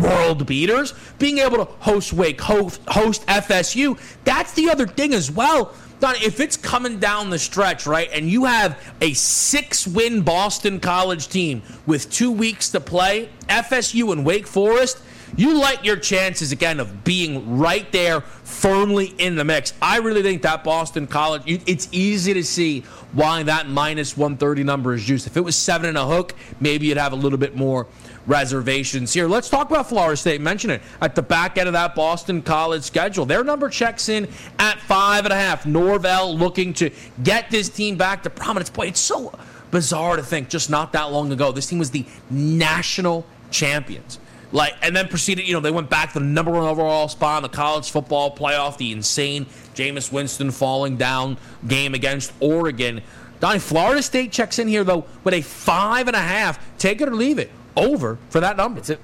[0.00, 0.94] world beaters.
[1.18, 5.74] Being able to host Wake, host, FSU, that's the other thing as well.
[6.00, 10.80] Don, if it's coming down the stretch, right, and you have a six win Boston
[10.80, 15.00] College team with two weeks to play, FSU and Wake Forest,
[15.36, 19.72] you like your chances again of being right there firmly in the mix.
[19.82, 22.80] I really think that Boston College, it's easy to see
[23.12, 25.26] why that minus 130 number is juiced.
[25.26, 27.86] If it was seven and a hook, maybe you'd have a little bit more
[28.26, 29.28] reservations here.
[29.28, 30.40] Let's talk about Florida State.
[30.40, 33.26] Mention it at the back end of that Boston College schedule.
[33.26, 35.66] Their number checks in at five and a half.
[35.66, 36.90] Norvell looking to
[37.22, 38.70] get this team back to prominence.
[38.70, 39.36] Boy, it's so
[39.70, 44.18] bizarre to think just not that long ago this team was the national champions.
[44.52, 47.38] Like, and then proceeded, you know, they went back to the number one overall spot
[47.38, 53.02] in the college football playoff, the insane Jameis Winston falling down game against Oregon.
[53.40, 56.60] Donnie, Florida State checks in here, though, with a five and a half.
[56.78, 57.50] Take it or leave it.
[57.76, 58.80] Over for that number.
[58.80, 58.98] It's a,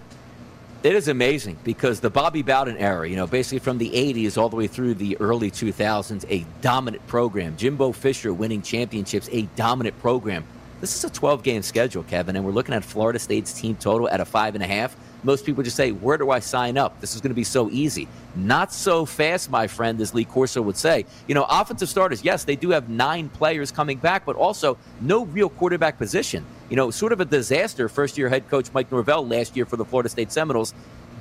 [0.82, 4.48] it is amazing because the Bobby Bowden era, you know, basically from the 80s all
[4.48, 7.56] the way through the early 2000s, a dominant program.
[7.56, 10.44] Jimbo Fisher winning championships, a dominant program.
[10.80, 14.08] This is a 12 game schedule, Kevin, and we're looking at Florida State's team total
[14.08, 17.00] at a five and a half most people just say, Where do I sign up?
[17.00, 18.08] This is going to be so easy.
[18.34, 21.04] Not so fast, my friend, as Lee Corso would say.
[21.26, 25.24] You know, offensive starters, yes, they do have nine players coming back, but also no
[25.26, 26.44] real quarterback position.
[26.70, 29.76] You know, sort of a disaster first year head coach Mike Norvell last year for
[29.76, 30.72] the Florida State Seminoles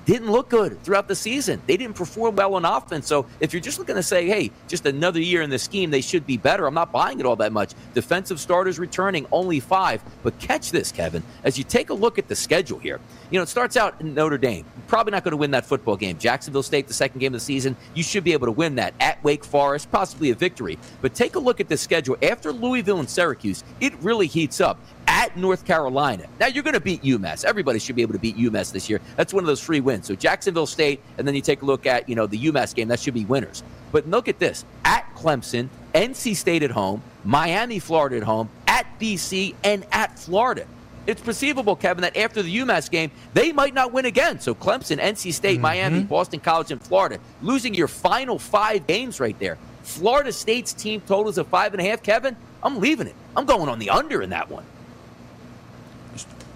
[0.10, 1.62] didn't look good throughout the season.
[1.68, 3.06] They didn't perform well on offense.
[3.06, 6.02] So if you're just looking to say, hey, just another year in the scheme, they
[6.02, 7.74] should be better, I'm not buying it all that much.
[7.94, 10.02] Defensive starters returning only five.
[10.24, 13.00] But catch this, Kevin, as you take a look at the schedule here.
[13.30, 14.66] You know, it starts out in Notre Dame.
[14.88, 16.18] Probably not going to win that football game.
[16.18, 18.96] Jacksonville State, the second game of the season, you should be able to win that.
[19.00, 20.80] At Wake Forest, possibly a victory.
[21.02, 22.18] But take a look at the schedule.
[22.24, 26.28] After Louisville and Syracuse, it really heats up at North Carolina.
[26.40, 27.44] Now you're going to beat UMass.
[27.44, 29.02] Everybody should be able to beat UMass this year.
[29.18, 30.06] That's one of those free wins.
[30.06, 32.88] So Jacksonville State, and then you take a look at you know the UMass game.
[32.88, 33.64] That should be winners.
[33.92, 38.86] But look at this: at Clemson, NC State at home, Miami, Florida at home, at
[39.00, 40.66] BC, and at Florida.
[41.08, 44.40] It's perceivable, Kevin, that after the UMass game, they might not win again.
[44.40, 45.62] So Clemson, NC State, mm-hmm.
[45.64, 49.58] Miami, Boston College, and Florida losing your final five games right there.
[49.82, 52.04] Florida State's team totals of five and a half.
[52.04, 53.16] Kevin, I'm leaving it.
[53.36, 54.66] I'm going on the under in that one.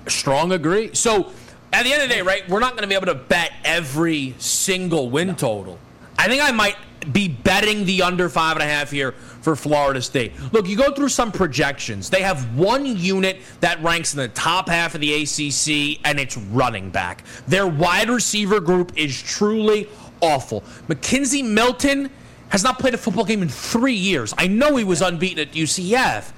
[0.08, 0.94] Strong agree.
[0.94, 1.32] So
[1.72, 3.52] at the end of the day, right, we're not going to be able to bet
[3.64, 5.34] every single win no.
[5.34, 5.80] total.
[6.18, 6.76] I think I might
[7.12, 9.12] be betting the under five and a half here
[9.42, 10.32] for Florida State.
[10.54, 12.10] Look, you go through some projections.
[12.10, 16.38] They have one unit that ranks in the top half of the ACC, and it's
[16.38, 17.24] running back.
[17.48, 19.90] Their wide receiver group is truly
[20.22, 20.62] awful.
[20.88, 22.10] McKenzie Milton
[22.50, 24.34] has not played a football game in three years.
[24.38, 26.32] I know he was unbeaten at UCF.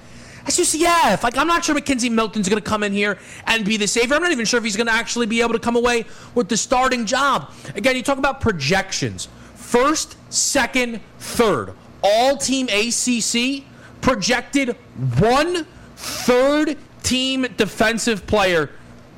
[0.46, 1.24] That's UCF.
[1.24, 4.14] Like, I'm not sure McKenzie Milton's going to come in here and be the savior.
[4.14, 6.04] I'm not even sure if he's going to actually be able to come away
[6.36, 7.52] with the starting job.
[7.74, 9.26] Again, you talk about projections.
[9.56, 11.72] First, second, third.
[12.00, 13.64] All team ACC
[14.00, 14.76] projected
[15.18, 18.70] one third team defensive player.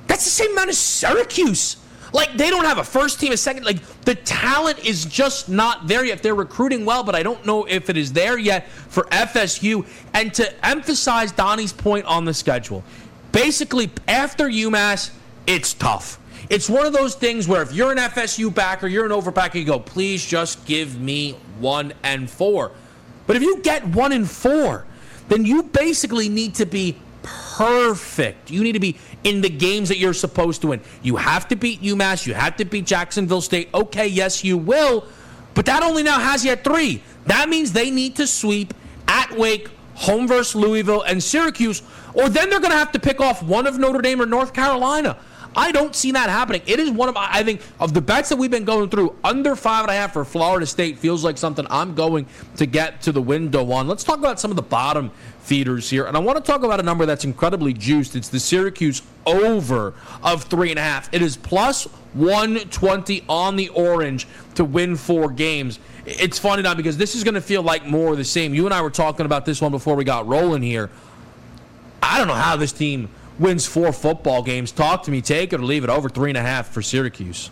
[0.07, 1.77] That's the same amount as Syracuse.
[2.13, 3.65] Like they don't have a first team, a second.
[3.65, 6.23] Like the talent is just not there yet.
[6.23, 9.87] They're recruiting well, but I don't know if it is there yet for FSU.
[10.15, 12.83] And to emphasize Donnie's point on the schedule,
[13.33, 15.11] basically after UMass,
[15.47, 16.19] it's tough.
[16.51, 19.65] It's one of those things where if you're an FSU backer, you're an overbacker, you
[19.65, 22.73] go, please just give me one and four.
[23.27, 24.87] But if you get one and four,
[25.29, 26.97] then you basically need to be
[27.59, 28.53] perfect.
[28.53, 30.81] You need to be in the games that you're supposed to win.
[31.03, 32.25] You have to beat UMass.
[32.25, 33.69] You have to beat Jacksonville State.
[33.75, 35.05] Okay, yes, you will.
[35.55, 37.03] But that only now has at three.
[37.27, 38.75] That means they need to sweep
[39.09, 41.83] at Wake, home versus Louisville, and Syracuse,
[42.15, 44.53] or then they're going to have to pick off one of Notre Dame or North
[44.53, 45.17] Carolina.
[45.57, 46.63] I don't see that happening.
[46.67, 49.15] It is one of I think of the bets that we've been going through.
[49.25, 53.03] Under five and a half for Florida State feels like something I'm going to get
[53.03, 53.89] to the window on.
[53.89, 56.79] Let's talk about some of the bottom feeders here, and I want to talk about
[56.79, 58.15] a number that's incredibly juiced.
[58.15, 61.13] It's the Syracuse over of three and a half.
[61.13, 61.85] It is plus
[62.15, 65.79] 120 on the orange to win four games.
[66.07, 68.55] It's funny now because this is going to feel like more of the same.
[68.55, 70.91] You and I were talking about this one before we got rolling here.
[72.03, 73.09] I don't know how this team
[73.39, 74.73] wins four football games.
[74.73, 75.23] Talk to me.
[75.23, 75.91] Take it or leave it.
[75.91, 77.51] Over three and a half for Syracuse.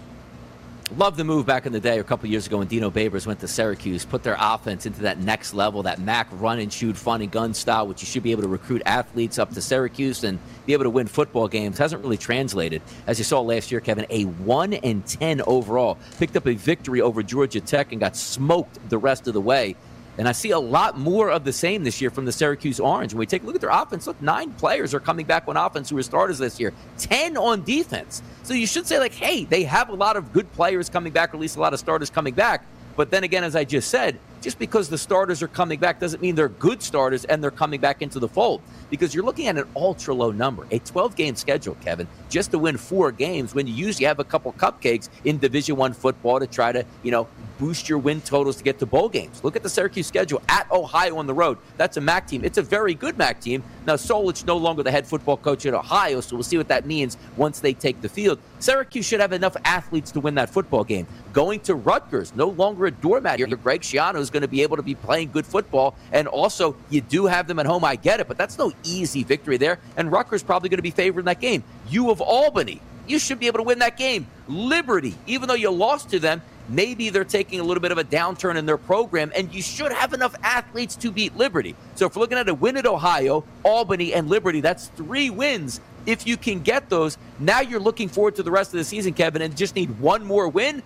[0.96, 3.40] Love the move back in the day, a couple years ago when Dino Babers went
[3.40, 7.22] to Syracuse, put their offense into that next level, that Mac run and shoot, fun
[7.22, 10.38] and gun style, which you should be able to recruit athletes up to Syracuse and
[10.64, 11.76] be able to win football games.
[11.76, 14.06] Hasn't really translated, as you saw last year, Kevin.
[14.10, 18.78] A one and ten overall, picked up a victory over Georgia Tech and got smoked
[18.88, 19.74] the rest of the way.
[20.18, 23.12] And I see a lot more of the same this year from the Syracuse Orange.
[23.12, 25.56] When we take a look at their offense, look, nine players are coming back on
[25.56, 28.22] offense who were starters this year, 10 on defense.
[28.42, 31.34] So you should say, like, hey, they have a lot of good players coming back,
[31.34, 32.64] or at least a lot of starters coming back.
[32.96, 36.22] But then again, as I just said, just because the starters are coming back doesn't
[36.22, 38.60] mean they're good starters and they're coming back into the fold.
[38.90, 42.58] Because you're looking at an ultra low number, a 12 game schedule, Kevin, just to
[42.58, 46.46] win four games when you usually have a couple cupcakes in Division One football to
[46.46, 49.42] try to, you know, boost your win totals to get to bowl games.
[49.42, 51.58] Look at the Syracuse schedule at Ohio on the road.
[51.76, 52.44] That's a MAC team.
[52.44, 53.62] It's a very good MAC team.
[53.86, 56.86] Now, Solich no longer the head football coach at Ohio, so we'll see what that
[56.86, 58.38] means once they take the field.
[58.58, 61.06] Syracuse should have enough athletes to win that football game.
[61.32, 63.46] Going to Rutgers, no longer a doormat here.
[63.46, 67.00] Greg Schiano is going to be able to be playing good football, and also you
[67.00, 67.84] do have them at home.
[67.84, 69.78] I get it, but that's no easy victory there.
[69.96, 71.64] And Rutgers probably going to be favored in that game.
[71.88, 74.26] You of Albany, you should be able to win that game.
[74.48, 78.04] Liberty, even though you lost to them, maybe they're taking a little bit of a
[78.04, 81.74] downturn in their program, and you should have enough athletes to beat Liberty.
[81.94, 85.80] So if we're looking at a win at Ohio, Albany, and Liberty, that's three wins.
[86.06, 89.12] If you can get those, now you're looking forward to the rest of the season,
[89.12, 90.82] Kevin, and just need one more win.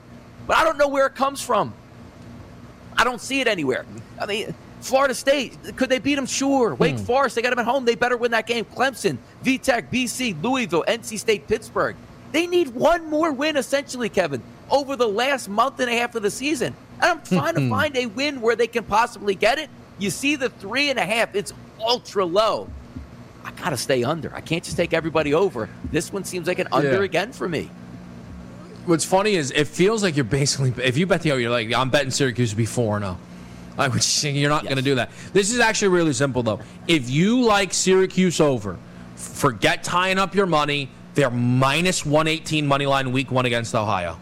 [0.47, 1.75] But I don't know where it comes from.
[2.97, 3.85] I don't see it anywhere.
[4.21, 6.27] I mean, Florida State, could they beat them?
[6.27, 6.75] Sure.
[6.75, 7.05] Wake hmm.
[7.05, 7.85] Forest, they got them at home.
[7.85, 8.65] They better win that game.
[8.65, 11.97] Clemson, VTech, BC, Louisville, NC State, Pittsburgh.
[12.33, 16.23] They need one more win, essentially, Kevin, over the last month and a half of
[16.23, 16.75] the season.
[17.01, 19.69] And I'm trying to find a win where they can possibly get it.
[19.99, 22.69] You see the three and a half, it's ultra low.
[23.45, 24.35] I got to stay under.
[24.35, 25.69] I can't just take everybody over.
[25.91, 27.03] This one seems like an under yeah.
[27.03, 27.71] again for me.
[28.91, 31.73] What's funny is it feels like you're basically, if you bet the over, you're like,
[31.73, 33.17] I'm betting Syracuse to be 4 0.
[33.79, 34.71] I would say you're not yes.
[34.71, 35.11] going to do that.
[35.33, 36.59] This is actually really simple, though.
[36.89, 38.79] If you like Syracuse over,
[39.15, 44.19] forget tying up your money they're minus 118 money line week one against Ohio.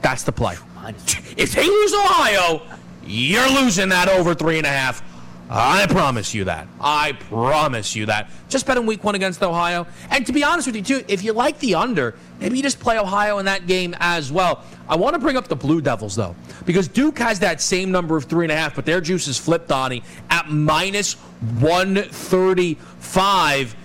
[0.00, 0.56] That's the play.
[1.36, 2.62] If they lose Ohio,
[3.04, 5.02] you're losing that over three and a half.
[5.50, 6.66] I promise you that.
[6.80, 8.30] I promise you that.
[8.48, 9.86] Just bet in week one against Ohio.
[10.10, 12.80] And to be honest with you, too, if you like the under, maybe you just
[12.80, 14.64] play Ohio in that game as well.
[14.88, 18.16] I want to bring up the Blue Devils, though, because Duke has that same number
[18.16, 21.14] of three and a half, but their juice is flipped, Donnie, at minus
[21.60, 23.76] 135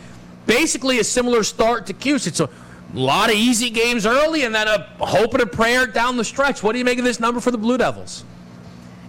[0.49, 2.25] basically a similar start to Cuse.
[2.25, 2.49] It's a
[2.95, 6.63] lot of easy games early and then a hope and a prayer down the stretch.
[6.63, 8.25] What do you make of this number for the Blue Devils?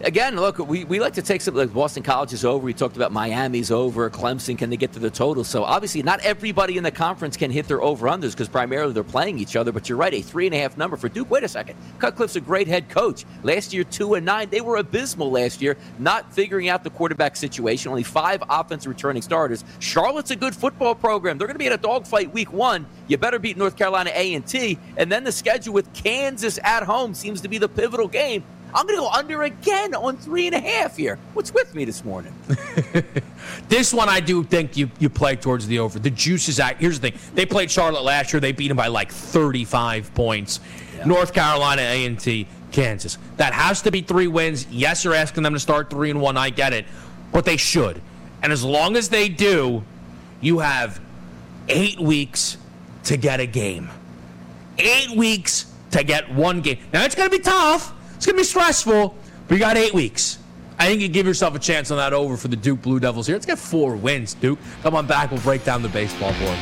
[0.02, 2.64] Again, look, we, we like to take something like Boston College is over.
[2.64, 4.08] We talked about Miami's over.
[4.10, 5.44] Clemson, can they get to the total?
[5.44, 9.04] So obviously, not everybody in the conference can hit their over unders because primarily they're
[9.04, 9.72] playing each other.
[9.72, 11.30] But you're right, a three and a half number for Duke.
[11.30, 11.76] Wait a second.
[11.98, 13.24] Cutcliffe's a great head coach.
[13.42, 14.48] Last year, two and nine.
[14.50, 17.90] They were abysmal last year, not figuring out the quarterback situation.
[17.90, 19.64] Only five offense returning starters.
[19.78, 21.38] Charlotte's a good football program.
[21.38, 22.86] They're going to be in a dogfight week one.
[23.08, 24.78] You better beat North Carolina A&T.
[24.96, 28.44] And then the schedule with Kansas at home seems to be the pivotal game.
[28.74, 31.18] I'm going to go under again on three and a half here.
[31.34, 32.32] What's with me this morning?
[33.68, 35.98] this one, I do think you, you play towards the over.
[35.98, 36.76] The juice is out.
[36.76, 38.40] Here's the thing: they played Charlotte last year.
[38.40, 40.60] They beat them by like 35 points.
[40.96, 41.06] Yeah.
[41.06, 43.18] North Carolina, A and T, Kansas.
[43.36, 44.66] That has to be three wins.
[44.70, 46.36] Yes, you're asking them to start three and one.
[46.36, 46.86] I get it,
[47.32, 48.00] but they should.
[48.42, 49.84] And as long as they do,
[50.40, 51.00] you have
[51.68, 52.56] eight weeks
[53.04, 53.90] to get a game.
[54.78, 56.78] Eight weeks to get one game.
[56.92, 57.94] Now it's going to be tough.
[58.20, 59.14] It's going to be stressful,
[59.48, 60.36] but you got eight weeks.
[60.78, 63.26] I think you give yourself a chance on that over for the Duke Blue Devils
[63.26, 63.34] here.
[63.34, 64.58] Let's get four wins, Duke.
[64.82, 65.30] Come on back.
[65.30, 66.58] We'll break down the baseball board.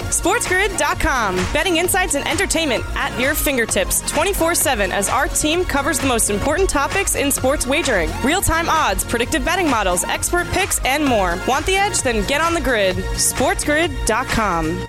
[0.00, 1.36] SportsGrid.com.
[1.54, 6.28] Betting insights and entertainment at your fingertips 24 7 as our team covers the most
[6.28, 11.38] important topics in sports wagering real time odds, predictive betting models, expert picks, and more.
[11.48, 12.02] Want the edge?
[12.02, 12.96] Then get on the grid.
[12.96, 14.88] SportsGrid.com.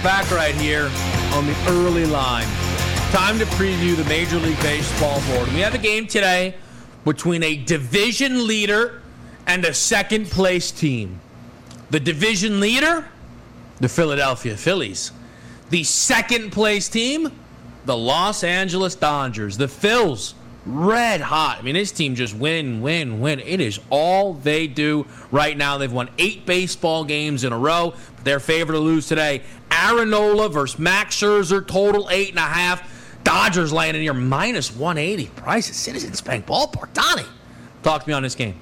[0.00, 0.90] We're back right here
[1.34, 2.46] on the early line.
[3.10, 5.48] Time to preview the Major League Baseball board.
[5.48, 6.54] We have a game today
[7.04, 9.02] between a division leader
[9.46, 11.20] and a second place team.
[11.90, 13.08] The division leader,
[13.80, 15.12] the Philadelphia Phillies.
[15.68, 17.30] The second place team,
[17.84, 19.58] the Los Angeles Dodgers.
[19.58, 20.32] The Phils,
[20.66, 21.58] red hot.
[21.58, 23.40] I mean, this team just win, win, win.
[23.40, 25.78] It is all they do right now.
[25.78, 27.94] They've won eight baseball games in a row.
[28.24, 29.42] They're favored to lose today.
[29.80, 32.88] Aaron Nola versus Max Scherzer, total eight and a half.
[33.24, 35.26] Dodgers laying in here minus 180.
[35.36, 36.92] Price at Citizens Bank Ballpark.
[36.92, 37.28] Donnie,
[37.82, 38.54] talk to me on this game.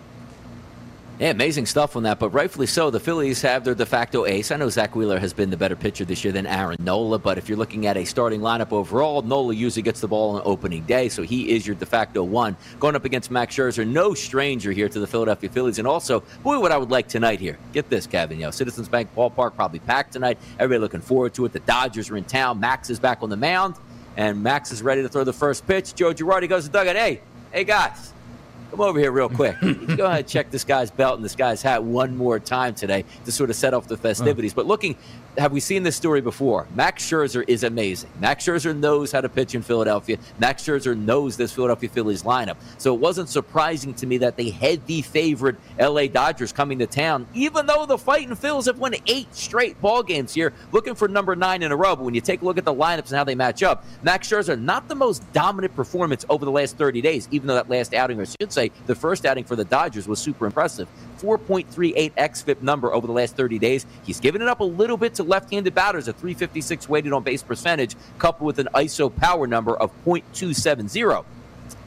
[1.19, 2.91] Yeah, amazing stuff on that, but rightfully so.
[2.91, 4.53] The Phillies have their de facto ace.
[4.53, 7.39] I know Zack Wheeler has been the better pitcher this year than Aaron Nola, but
[7.39, 10.85] if you're looking at a starting lineup overall, Nola usually gets the ball on opening
[10.85, 12.57] day, so he is your de facto one.
[12.79, 15.81] Going up against Max Scherzer, no stranger here to the Philadelphia Phillies.
[15.81, 17.59] And also, boy, what I would like tonight here.
[17.73, 18.39] Get this, Kevin.
[18.39, 20.39] You know, Citizens Bank Ballpark probably packed tonight.
[20.61, 21.53] Everybody looking forward to it.
[21.53, 22.61] The Dodgers are in town.
[22.61, 23.75] Max is back on the mound,
[24.17, 25.97] and Max is ready to throw the first pitch.
[25.97, 26.95] Joe Girardi goes to dugout.
[26.95, 28.13] Hey, hey, guys.
[28.71, 29.59] Come over here real quick.
[29.61, 33.05] Go ahead and check this guy's belt and this guy's hat one more time today
[33.25, 34.53] to sort of set off the festivities.
[34.53, 34.97] But looking,
[35.39, 36.67] have we seen this story before?
[36.75, 38.11] Max Scherzer is amazing.
[38.19, 40.19] Max Scherzer knows how to pitch in Philadelphia.
[40.39, 42.57] Max Scherzer knows this Philadelphia Phillies lineup.
[42.77, 46.87] So it wasn't surprising to me that they had the favorite LA Dodgers coming to
[46.87, 51.07] town, even though the fighting Phils have won eight straight ball games here, looking for
[51.07, 51.95] number nine in a row.
[51.95, 54.29] But when you take a look at the lineups and how they match up, Max
[54.29, 57.95] Scherzer, not the most dominant performance over the last 30 days, even though that last
[57.95, 60.89] outing, or I should say, the first outing for the Dodgers was super impressive.
[61.21, 63.87] 4.38 xFIP number over the last 30 days.
[64.05, 67.43] He's given it up a little bit to left-handed batters, a 356 weighted on base
[67.43, 71.25] percentage, coupled with an ISO power number of 0.270.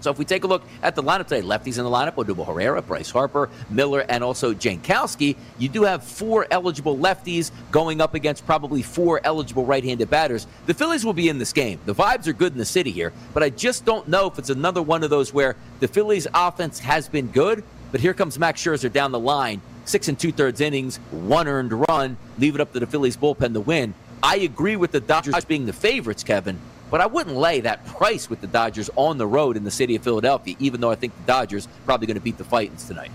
[0.01, 2.45] So if we take a look at the lineup today, lefties in the lineup, Odubel
[2.45, 8.15] Herrera, Bryce Harper, Miller, and also Jankowski, you do have four eligible lefties going up
[8.15, 10.47] against probably four eligible right-handed batters.
[10.65, 11.79] The Phillies will be in this game.
[11.85, 14.49] The vibes are good in the city here, but I just don't know if it's
[14.49, 18.63] another one of those where the Phillies offense has been good, but here comes Max
[18.63, 22.79] Scherzer down the line, six and two-thirds innings, one earned run, leave it up to
[22.79, 23.93] the Phillies bullpen to win.
[24.23, 26.59] I agree with the Dodgers being the favorites, Kevin,
[26.89, 29.95] but I wouldn't lay that price with the Dodgers on the road in the city
[29.95, 33.11] of Philadelphia, even though I think the Dodgers probably going to beat the Titans tonight.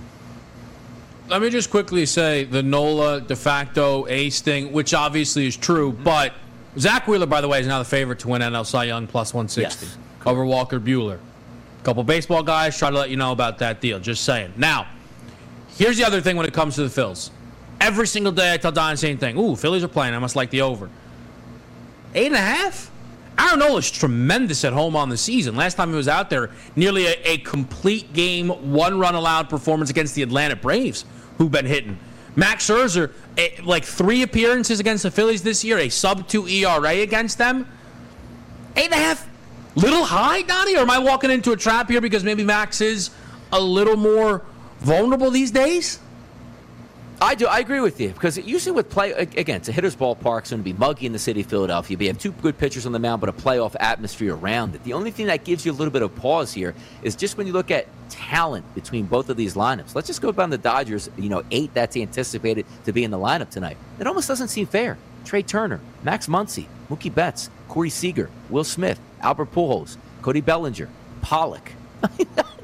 [1.29, 5.93] Let me just quickly say the Nola de facto ace thing, which obviously is true,
[5.93, 6.05] mm-hmm.
[6.05, 6.33] but
[6.79, 9.33] Zack Wheeler, by the way, is now the favorite to win NL Cy Young plus
[9.33, 9.99] 160 yes.
[10.25, 11.19] over Walker Buehler.
[11.81, 13.99] A couple baseball guys try to let you know about that deal.
[13.99, 14.53] Just saying.
[14.57, 14.87] Now,
[15.77, 17.31] here's the other thing when it comes to the Phils.
[17.81, 19.39] Every single day I tell Don the same thing.
[19.39, 20.15] Ooh, Phillies are playing.
[20.15, 20.89] I must like the over.
[22.15, 22.91] Eight and a half?
[23.39, 25.57] Aaron Nola's tremendous at home on the season.
[25.57, 29.91] Last time he was out there, nearly a, a complete game, one run allowed performance
[29.91, 31.05] against the Atlanta Braves,
[31.37, 31.99] who've been hitting.
[32.35, 37.01] Max Scherzer, a, like three appearances against the Phillies this year, a sub two ERA
[37.01, 37.69] against them.
[38.77, 39.29] Eight and a half,
[39.75, 40.77] little high, Donnie?
[40.77, 43.11] Or am I walking into a trap here because maybe Max is
[43.53, 44.43] a little more
[44.87, 45.99] vulnerable these days?
[47.21, 47.47] I do.
[47.47, 50.41] I agree with you because usually with play again, it's a hitter's ballpark.
[50.41, 51.97] It's going to be muggy in the city of Philadelphia.
[51.99, 54.85] You have two good pitchers on the mound, but a playoff atmosphere around it.
[54.85, 57.47] The only thing that gives you a little bit of pause here is just when
[57.47, 59.95] you look at talent between both of these lineups.
[59.95, 61.09] Let's just go down the Dodgers.
[61.17, 63.79] You know, eight that's anticipated to be in the lineup tonight.
[63.99, 64.99] It almost doesn't seem fair.
[65.25, 70.89] Trea Turner, Max Muncy, Mookie Betts, Corey Seager, Will Smith, Albert Pujols, Cody Bellinger,
[71.23, 71.73] Pollock.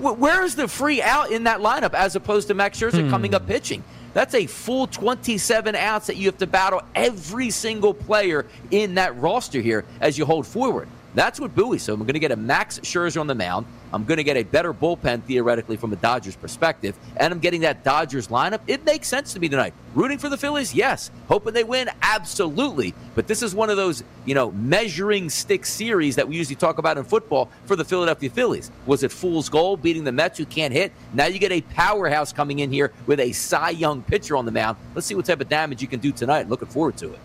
[0.00, 3.10] Where is the free out in that lineup as opposed to Max Scherzer hmm.
[3.10, 3.84] coming up pitching?
[4.12, 9.16] That's a full 27 outs that you have to battle every single player in that
[9.16, 10.88] roster here as you hold forward.
[11.14, 11.82] That's what buoys.
[11.82, 13.66] So I'm going to get a Max Scherzer on the mound.
[13.92, 17.62] I'm going to get a better bullpen theoretically from a Dodgers perspective, and I'm getting
[17.62, 18.60] that Dodgers lineup.
[18.66, 19.74] It makes sense to me tonight.
[19.94, 21.10] Rooting for the Phillies, yes.
[21.28, 22.94] Hoping they win, absolutely.
[23.14, 26.78] But this is one of those, you know, measuring stick series that we usually talk
[26.78, 28.70] about in football for the Philadelphia Phillies.
[28.86, 30.92] Was it fool's gold beating the Mets who can't hit?
[31.12, 34.52] Now you get a powerhouse coming in here with a Cy Young pitcher on the
[34.52, 34.76] mound.
[34.94, 36.48] Let's see what type of damage you can do tonight.
[36.48, 37.18] Looking forward to it.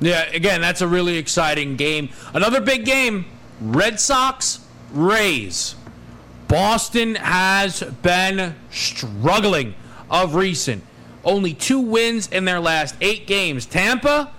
[0.00, 2.10] Yeah, again, that's a really exciting game.
[2.34, 3.24] Another big game
[3.60, 4.60] Red Sox,
[4.92, 5.74] Rays.
[6.48, 9.74] Boston has been struggling
[10.10, 10.84] of recent.
[11.24, 13.66] Only two wins in their last eight games.
[13.66, 14.32] Tampa,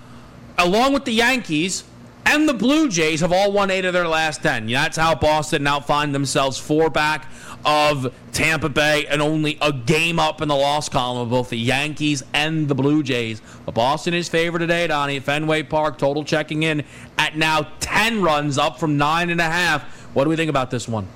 [0.58, 1.84] along with the Yankees,
[2.26, 4.68] and the Blue Jays have all won eight of their last ten.
[4.68, 7.30] That's how Boston now find themselves four back
[7.66, 11.58] of Tampa Bay and only a game up in the loss column of both the
[11.58, 13.42] Yankees and the Blue Jays.
[13.66, 15.98] But Boston is favored today, Donnie, Fenway Park.
[15.98, 16.84] Total checking in
[17.18, 19.97] at now 10 runs up from nine and a half.
[20.18, 21.08] What do we think about this one?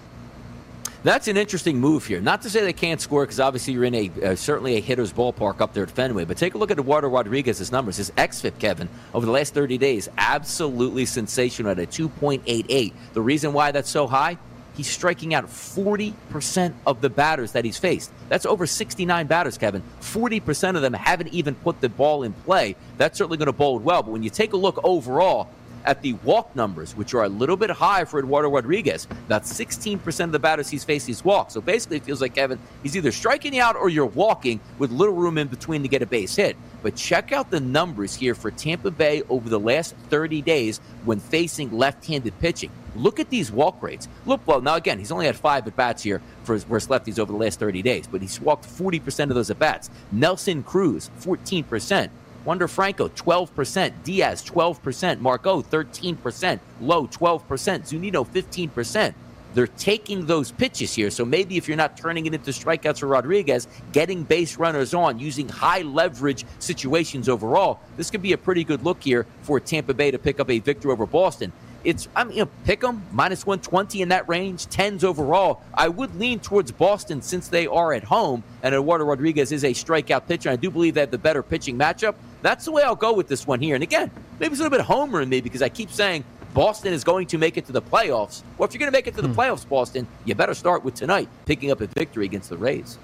[1.02, 2.22] That's an interesting move here.
[2.22, 5.12] Not to say they can't score, because obviously you're in a uh, certainly a hitter's
[5.12, 6.26] ballpark up there at Fenway.
[6.26, 7.97] But take a look at Eduardo Rodriguez's numbers.
[7.97, 12.93] His xFIP, Kevin, over the last 30 days, absolutely sensational at a 2.88.
[13.14, 14.38] The reason why that's so high,
[14.76, 18.12] he's striking out 40% of the batters that he's faced.
[18.30, 19.82] That's over 69 batters, Kevin.
[20.02, 22.76] 40% of them haven't even put the ball in play.
[22.99, 24.04] That's certainly going to bode well.
[24.04, 25.49] But when you take a look overall,
[25.86, 29.07] at the walk numbers, which are a little bit high for Eduardo Rodriguez.
[29.25, 31.51] About 16% of the batters he's faced, he's walked.
[31.51, 34.91] So basically, it feels like, Kevin, he's either striking you out or you're walking with
[34.91, 36.55] little room in between to get a base hit.
[36.84, 41.19] But check out the numbers here for Tampa Bay over the last 30 days when
[41.19, 42.71] facing left handed pitching.
[42.95, 44.07] Look at these walk rates.
[44.25, 47.19] Look, well, now again, he's only had five at bats here for his worst lefties
[47.19, 49.89] over the last 30 days, but he's walked 40% of those at bats.
[50.11, 52.09] Nelson Cruz, 14%.
[52.45, 54.03] Wander Franco, 12%.
[54.03, 55.19] Diaz, 12%.
[55.19, 56.59] Marco, 13%.
[56.79, 57.41] Lowe, 12%.
[57.41, 59.13] Zunino, 15%.
[59.53, 61.09] They're taking those pitches here.
[61.09, 65.19] So maybe if you're not turning it into strikeouts for Rodriguez, getting base runners on,
[65.19, 69.93] using high leverage situations overall, this could be a pretty good look here for Tampa
[69.93, 71.51] Bay to pick up a victory over Boston.
[71.84, 75.61] It's, I mean, you know, pick them, minus 120 in that range, 10s overall.
[75.73, 79.71] I would lean towards Boston since they are at home, and Eduardo Rodriguez is a
[79.71, 80.49] strikeout pitcher.
[80.49, 82.15] I do believe they have the better pitching matchup.
[82.41, 83.75] That's the way I'll go with this one here.
[83.75, 86.23] And again, maybe it's a little bit homer in me because I keep saying
[86.53, 88.43] Boston is going to make it to the playoffs.
[88.57, 89.39] Well, if you're going to make it to the hmm.
[89.39, 92.97] playoffs, Boston, you better start with tonight, picking up a victory against the Rays.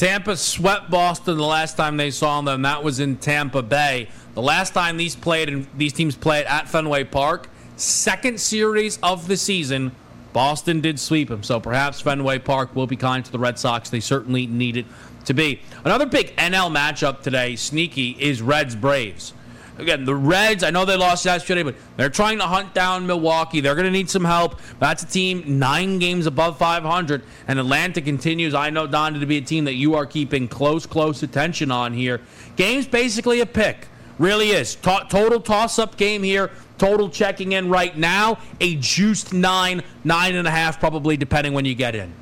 [0.00, 2.62] Tampa swept Boston the last time they saw them.
[2.62, 4.08] That was in Tampa Bay.
[4.32, 9.28] The last time these played and these teams played at Fenway Park, second series of
[9.28, 9.92] the season,
[10.32, 11.42] Boston did sweep them.
[11.42, 13.90] So perhaps Fenway Park will be kind to the Red Sox.
[13.90, 14.86] They certainly need it
[15.26, 15.60] to be.
[15.84, 19.34] Another big NL matchup today, sneaky, is Reds Braves.
[19.80, 23.60] Again, the Reds, I know they lost yesterday, but they're trying to hunt down Milwaukee.
[23.60, 24.60] They're going to need some help.
[24.78, 28.54] That's a team nine games above 500, and Atlanta continues.
[28.54, 31.94] I know, Don, to be a team that you are keeping close, close attention on
[31.94, 32.20] here.
[32.56, 33.88] Game's basically a pick.
[34.18, 34.74] Really is.
[34.74, 36.50] total toss up game here.
[36.76, 38.38] Total checking in right now.
[38.60, 42.12] A juiced nine, nine and a half, probably, depending when you get in.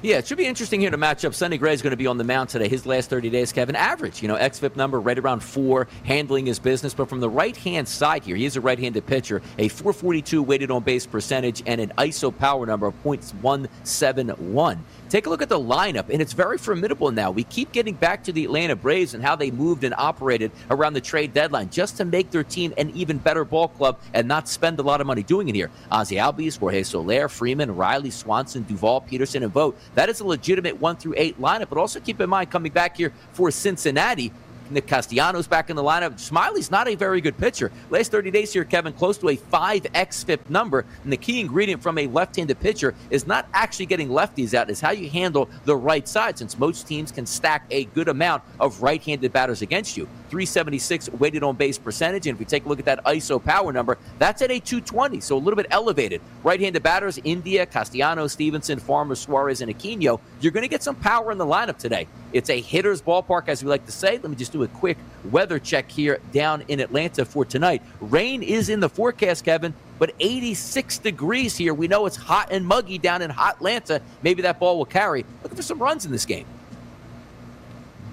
[0.00, 1.34] Yeah, it should be interesting here to match up.
[1.34, 2.68] Sonny Gray is going to be on the mound today.
[2.68, 6.60] His last 30 days, Kevin, average, you know, XFIP number right around four, handling his
[6.60, 6.94] business.
[6.94, 10.40] But from the right hand side here, he is a right handed pitcher, a 442
[10.40, 14.78] weighted on base percentage, and an ISO power number of .171.
[15.08, 17.30] Take a look at the lineup, and it's very formidable now.
[17.30, 20.92] We keep getting back to the Atlanta Braves and how they moved and operated around
[20.92, 24.48] the trade deadline just to make their team an even better ball club and not
[24.48, 25.70] spend a lot of money doing it here.
[25.90, 29.78] Ozzie Albies, Jorge Soler, Freeman, Riley, Swanson, Duvall, Pederson, and Vogt.
[29.94, 32.98] That is a legitimate one through eight lineup, but also keep in mind coming back
[32.98, 34.30] here for Cincinnati,
[34.70, 36.18] Nick Castellanos back in the lineup.
[36.18, 37.70] Smyly's not a very good pitcher.
[37.90, 40.84] Last 30 days here, Kevin, close to a 5 xFIP number.
[41.04, 44.70] And the key ingredient from a left handed pitcher is not actually getting lefties out,
[44.70, 48.42] is how you handle the right side, since most teams can stack a good amount
[48.60, 50.04] of right handed batters against you.
[50.30, 52.26] 376 weighted on base percentage.
[52.26, 55.20] And if we take a look at that ISO power number, that's at a 220,
[55.20, 56.20] so a little bit elevated.
[56.42, 60.20] Right handed batters, India, Castellanos, Stephenson, Farmer, Suarez, and Aquino.
[60.40, 62.06] You're going to get some power in the lineup today.
[62.32, 64.12] It's a hitter's ballpark, as we like to say.
[64.18, 64.98] Let me just do a quick
[65.30, 67.82] weather check here down in Atlanta for tonight.
[68.00, 71.74] Rain is in the forecast, Kevin, but 86 degrees here.
[71.74, 74.00] We know it's hot and muggy down in hot Atlanta.
[74.22, 75.24] Maybe that ball will carry.
[75.42, 76.46] Looking for some runs in this game.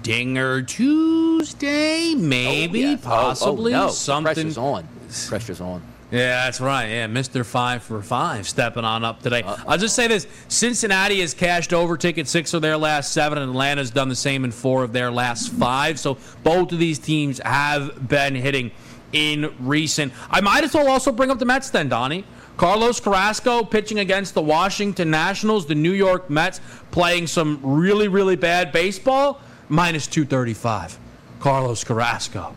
[0.02, 3.92] Dinger Tuesday, maybe, oh, possibly oh, oh, no.
[3.92, 4.34] something.
[4.34, 4.88] Pressure's on.
[5.28, 5.82] Pressure's on.
[6.10, 6.86] Yeah, that's right.
[6.86, 7.44] Yeah, Mr.
[7.44, 9.42] Five for Five stepping on up today.
[9.42, 9.64] Uh-oh.
[9.66, 13.50] I'll just say this Cincinnati has cashed over ticket six of their last seven, and
[13.50, 15.98] Atlanta's done the same in four of their last five.
[15.98, 18.70] So both of these teams have been hitting
[19.12, 20.12] in recent.
[20.30, 22.24] I might as well also bring up the Mets then, Donnie.
[22.56, 28.36] Carlos Carrasco pitching against the Washington Nationals, the New York Mets playing some really, really
[28.36, 30.98] bad baseball, minus 235.
[31.40, 32.56] Carlos Carrasco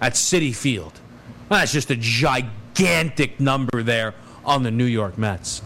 [0.00, 0.92] at Citi Field.
[1.48, 4.14] That's just a gigantic gigantic number there
[4.44, 5.62] on the New York Mets.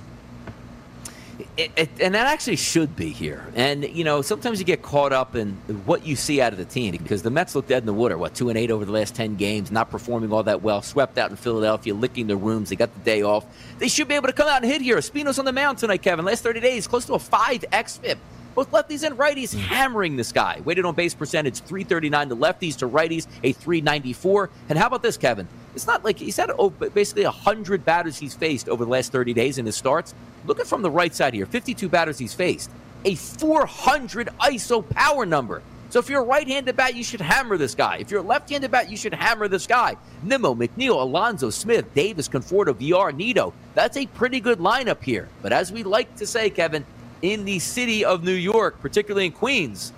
[1.57, 3.47] It, it, and that actually should be here.
[3.55, 5.53] And you know, sometimes you get caught up in
[5.85, 8.19] what you see out of the team because the Mets look dead in the water.
[8.19, 10.83] What two and eight over the last ten games, not performing all that well.
[10.83, 12.71] Swept out in Philadelphia, licking their wounds.
[12.71, 13.47] They got the day off.
[13.79, 14.97] They should be able to come out and hit here.
[14.97, 16.25] Espino's on the mound tonight, Kevin.
[16.25, 18.17] Last thirty days, close to a five xFIP.
[18.55, 19.61] Both lefties and righties hmm.
[19.61, 20.61] hammering this guy.
[20.65, 24.51] Weighted on base percentage 339 to lefties to righties, a 394.
[24.69, 25.49] And how about this, Kevin?
[25.75, 29.35] It's not like he's had oh, basically 100 batters he's faced over the last 30
[29.35, 30.15] days in his starts.
[30.47, 32.71] Look at from the right side here 52 batters he's faced,
[33.05, 35.63] a 400 ISO power number.
[35.91, 37.99] So if you're a right-handed bat, you should hammer this guy.
[37.99, 39.97] If you're a left-handed bat, you should hammer this guy.
[40.25, 43.55] Nimmo, McNeil, Alonso, Smith, Davis, Conforto, VR, Nido.
[43.75, 45.29] That's a pretty good lineup here.
[45.41, 46.85] But as we like to say, Kevin,
[47.23, 49.93] in the city of New York, particularly in Queens,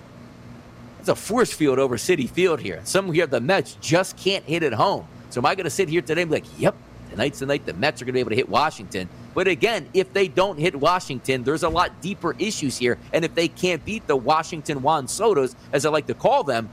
[0.99, 2.79] it's a force field over Citi Field here.
[2.83, 5.07] Some here, the Mets just can't hit it home.
[5.29, 6.75] So am I going to sit here today and be like, yep,
[7.09, 9.09] tonight's the night the Mets are going to be able to hit Washington?
[9.33, 12.97] But again, if they don't hit Washington, there's a lot deeper issues here.
[13.13, 16.69] And if they can't beat the Washington Juan Sotos, as I like to call them,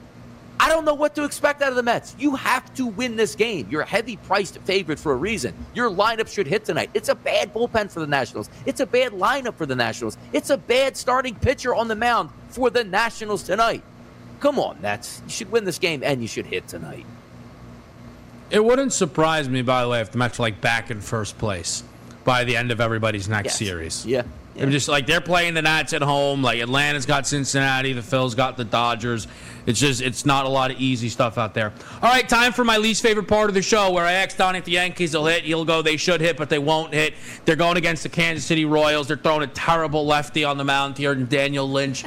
[0.58, 2.14] I don't know what to expect out of the Mets.
[2.18, 3.66] You have to win this game.
[3.70, 5.52] You're a heavy priced favorite for a reason.
[5.74, 6.90] Your lineup should hit tonight.
[6.94, 8.48] It's a bad bullpen for the Nationals.
[8.64, 10.16] It's a bad lineup for the Nationals.
[10.32, 13.82] It's a bad starting pitcher on the mound for the Nationals tonight.
[14.40, 15.22] Come on, Mets.
[15.24, 17.04] You should win this game and you should hit tonight.
[18.54, 21.36] It wouldn't surprise me, by the way, if the Mets were like back in first
[21.38, 21.82] place
[22.24, 23.58] by the end of everybody's next Yes.
[23.58, 24.06] series.
[24.06, 24.22] Yeah.
[24.54, 24.62] yeah.
[24.62, 26.40] I'm just like they're playing the Nats at home.
[26.42, 29.26] Like Atlanta's got Cincinnati, the Phil's got the Dodgers.
[29.66, 31.72] It's just it's not a lot of easy stuff out there.
[32.00, 34.58] All right, time for my least favorite part of the show, where I ask Donnie
[34.58, 35.42] if the Yankees will hit.
[35.44, 37.14] He'll go, they should hit, but they won't hit.
[37.44, 39.08] They're going against the Kansas City Royals.
[39.08, 42.04] They're throwing a terrible lefty on the mound here, Daniel Lynch.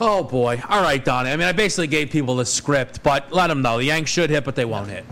[0.00, 0.62] Oh boy!
[0.68, 1.30] All right, Donnie.
[1.30, 4.30] I mean, I basically gave people the script, but let them know the Yanks should
[4.30, 5.04] hit, but they won't hit.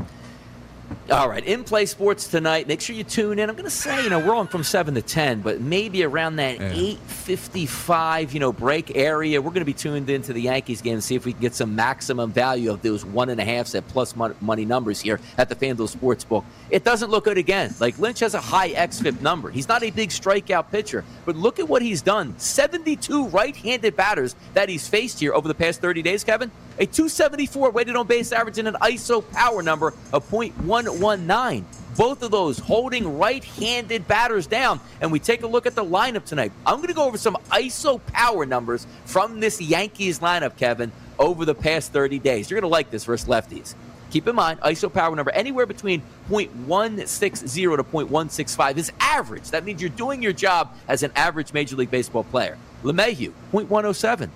[1.12, 2.66] All right, in play sports tonight.
[2.66, 3.50] Make sure you tune in.
[3.50, 6.36] I'm going to say, you know, we're on from seven to ten, but maybe around
[6.36, 10.80] that eight fifty-five, you know, break area, we're going to be tuned into the Yankees
[10.80, 13.44] game and see if we can get some maximum value of those one and a
[13.44, 16.46] half at plus money numbers here at the FanDuel Sportsbook.
[16.70, 17.74] It doesn't look good again.
[17.78, 19.50] Like Lynch has a high xFIP number.
[19.50, 22.38] He's not a big strikeout pitcher, but look at what he's done.
[22.38, 26.50] Seventy-two right-handed batters that he's faced here over the past thirty days, Kevin.
[26.82, 31.62] A 274 weighted on base average and an ISO power number of .119.
[31.96, 34.80] Both of those holding right-handed batters down.
[35.00, 36.50] And we take a look at the lineup tonight.
[36.66, 41.44] I'm going to go over some ISO power numbers from this Yankees lineup, Kevin, over
[41.44, 42.50] the past 30 days.
[42.50, 43.76] You're going to like this versus lefties.
[44.10, 49.52] Keep in mind, ISO power number anywhere between 0.160 to 0.165 is average.
[49.52, 52.58] That means you're doing your job as an average Major League Baseball player.
[52.82, 54.30] LeMahieu, 0.107.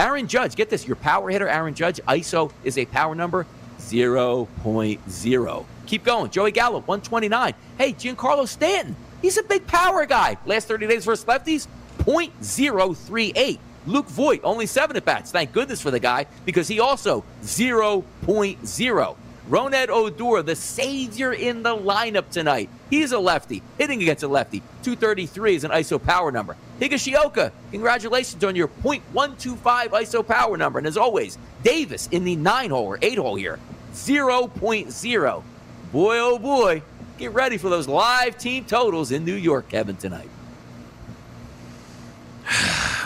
[0.00, 3.46] Aaron Judge, get this, your power hitter, Aaron Judge, ISO is a power number
[3.80, 5.66] 0.0.
[5.84, 6.30] Keep going.
[6.30, 7.52] Joey Gallo, 129.
[7.76, 10.38] Hey, Giancarlo Stanton, he's a big power guy.
[10.46, 11.66] Last 30 days versus lefties,
[11.98, 13.58] 0.038.
[13.86, 15.32] Luke Voit, only seven at bats.
[15.32, 19.16] Thank goodness for the guy because he also 0.0.
[19.50, 22.70] Rougned Odor, the savior in the lineup tonight.
[22.88, 24.60] He's a lefty, hitting against a lefty.
[24.84, 26.56] 233 is an ISO power number.
[26.80, 30.78] Higashioka, congratulations on your .125 ISO power number.
[30.78, 33.58] And as always, Davis in the nine hole or eight hole here,
[33.92, 35.42] 0.0.
[35.90, 36.82] Boy, oh boy,
[37.18, 40.28] get ready for those live team totals in New York, Kevin, tonight.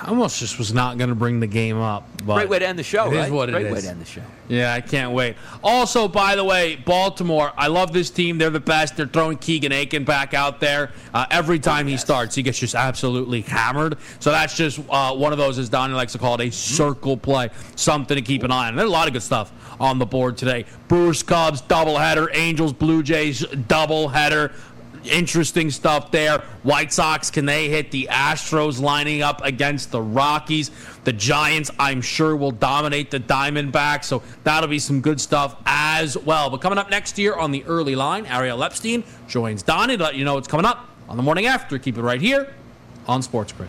[0.04, 2.06] I almost just was not going to bring the game up.
[2.26, 3.32] But Great way to end the show, It is right?
[3.32, 4.20] what it Great way to end the show.
[4.48, 5.34] Yeah, I can't wait.
[5.62, 8.36] Also, by the way, Baltimore, I love this team.
[8.36, 8.98] They're the best.
[8.98, 10.92] They're throwing Keegan Akin back out there.
[11.14, 13.96] Uh, every time he starts, he gets just absolutely hammered.
[14.20, 17.16] So that's just uh, one of those, as Donnie likes to call it, a circle
[17.16, 17.48] play.
[17.74, 18.76] Something to keep an eye on.
[18.76, 20.66] There's a lot of good stuff on the board today.
[20.88, 22.28] Brewers, Cubs, doubleheader.
[22.34, 24.52] Angels, Blue Jays, doubleheader.
[25.04, 26.38] Interesting stuff there.
[26.62, 30.70] White Sox, can they hit the Astros lining up against the Rockies?
[31.04, 34.04] The Giants, I'm sure, will dominate the Diamondbacks.
[34.04, 36.48] So that'll be some good stuff as well.
[36.50, 40.14] But coming up next year on the early line, Ariel Epstein joins Donnie to let
[40.14, 41.78] you know what's coming up on the morning after.
[41.78, 42.54] Keep it right here
[43.06, 43.68] on Sports Grid.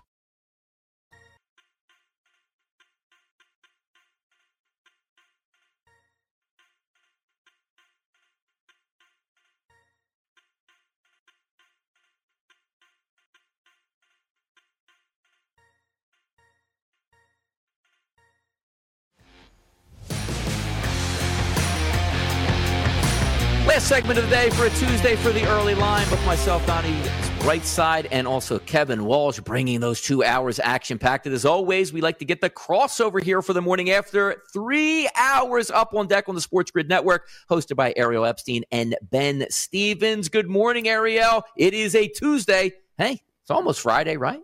[23.71, 26.91] Last segment of the day for a Tuesday for the early line with myself, Donnie
[27.39, 31.25] Rightside, and also Kevin Walsh bringing those two hours action packed.
[31.25, 35.71] As always, we like to get the crossover here for the morning after three hours
[35.71, 40.27] up on deck on the Sports Grid Network, hosted by Ariel Epstein and Ben Stevens.
[40.27, 41.43] Good morning, Ariel.
[41.55, 42.73] It is a Tuesday.
[42.97, 44.41] Hey, it's almost Friday, right?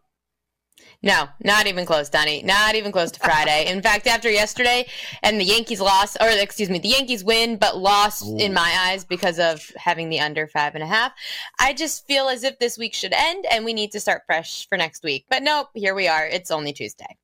[1.04, 2.41] No, not even close, Donnie.
[2.43, 3.68] Not even close to Friday.
[3.68, 4.88] In fact, after yesterday
[5.22, 8.38] and the Yankees lost, or excuse me, the Yankees win, but lost Ooh.
[8.38, 11.12] in my eyes because of having the under five and a half,
[11.60, 14.68] I just feel as if this week should end and we need to start fresh
[14.68, 15.26] for next week.
[15.30, 16.26] But nope, here we are.
[16.26, 17.18] It's only Tuesday.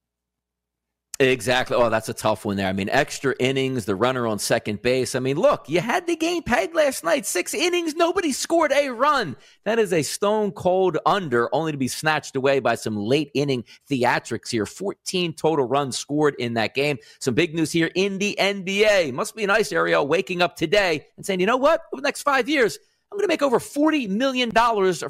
[1.20, 1.78] Exactly.
[1.78, 2.68] Oh, that's a tough one there.
[2.68, 5.14] I mean, extra innings, the runner on second base.
[5.14, 7.28] I mean, look, you had the game pegged last night.
[7.28, 9.36] Six innings, nobody scored a run.
[9.64, 13.64] That is a stone cold under, only to be snatched away by some late inning
[13.90, 14.66] theatrics here.
[14.66, 16.98] 14 total runs scored in that game.
[17.20, 19.14] Some big news here in the NBA.
[19.14, 21.82] Must be nice Ariel waking up today and saying, you know what?
[21.94, 22.80] Over the next five years,
[23.12, 24.52] I'm going to make over $40 million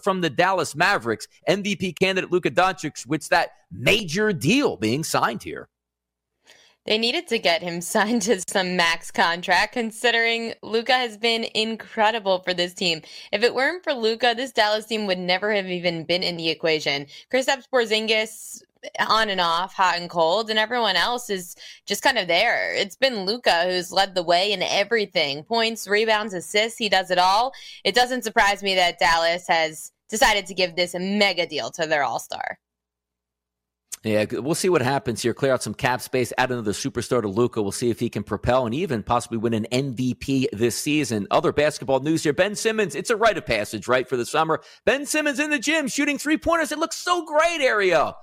[0.01, 1.29] from the Dallas Mavericks.
[1.47, 5.69] MVP candidate Luka Doncic, which that major deal being signed here.
[6.85, 12.39] They needed to get him signed to some max contract, considering Luka has been incredible
[12.39, 13.01] for this team.
[13.31, 16.49] If it weren't for Luka, this Dallas team would never have even been in the
[16.49, 17.07] equation.
[17.31, 18.61] Kristaps Porzingis
[18.99, 21.55] on and off, hot and cold, and everyone else is
[21.85, 22.73] just kind of there.
[22.75, 26.77] It's been Luka who's led the way in everything points, rebounds, assists.
[26.77, 27.53] He does it all.
[27.83, 31.87] It doesn't surprise me that Dallas has decided to give this a mega deal to
[31.87, 32.59] their all star.
[34.03, 35.33] Yeah, we'll see what happens here.
[35.33, 37.61] Clear out some cap space, add another superstar to Luka.
[37.61, 41.25] We'll see if he can propel and even possibly win an MVP this season.
[41.31, 42.33] Other basketball news here.
[42.33, 44.61] Ben Simmons, it's a rite of passage, right, for the summer.
[44.85, 46.73] Ben Simmons in the gym shooting three pointers.
[46.73, 48.17] It looks so great, Ariel.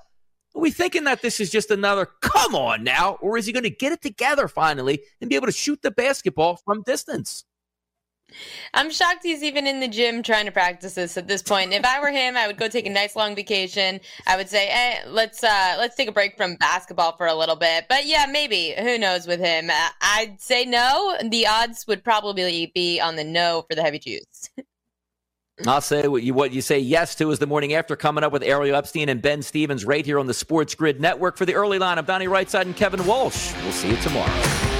[0.54, 3.16] Are we thinking that this is just another come on now?
[3.22, 5.90] Or is he going to get it together finally and be able to shoot the
[5.90, 7.44] basketball from distance?
[8.74, 11.72] I'm shocked he's even in the gym trying to practice this at this point.
[11.72, 14.00] If I were him, I would go take a nice long vacation.
[14.26, 17.56] I would say, eh, let's uh, let's take a break from basketball for a little
[17.56, 17.86] bit.
[17.88, 18.74] But yeah, maybe.
[18.78, 19.70] Who knows with him?
[20.00, 21.16] I'd say no.
[21.22, 24.50] The odds would probably be on the no for the heavy juice.
[25.66, 28.32] I'll say what you what you say yes to is the morning after coming up
[28.32, 31.54] with Ariel Epstein and Ben Stevens right here on the Sports Grid Network for the
[31.54, 33.52] early line of Donnie Rightside and Kevin Walsh.
[33.62, 34.79] We'll see you tomorrow.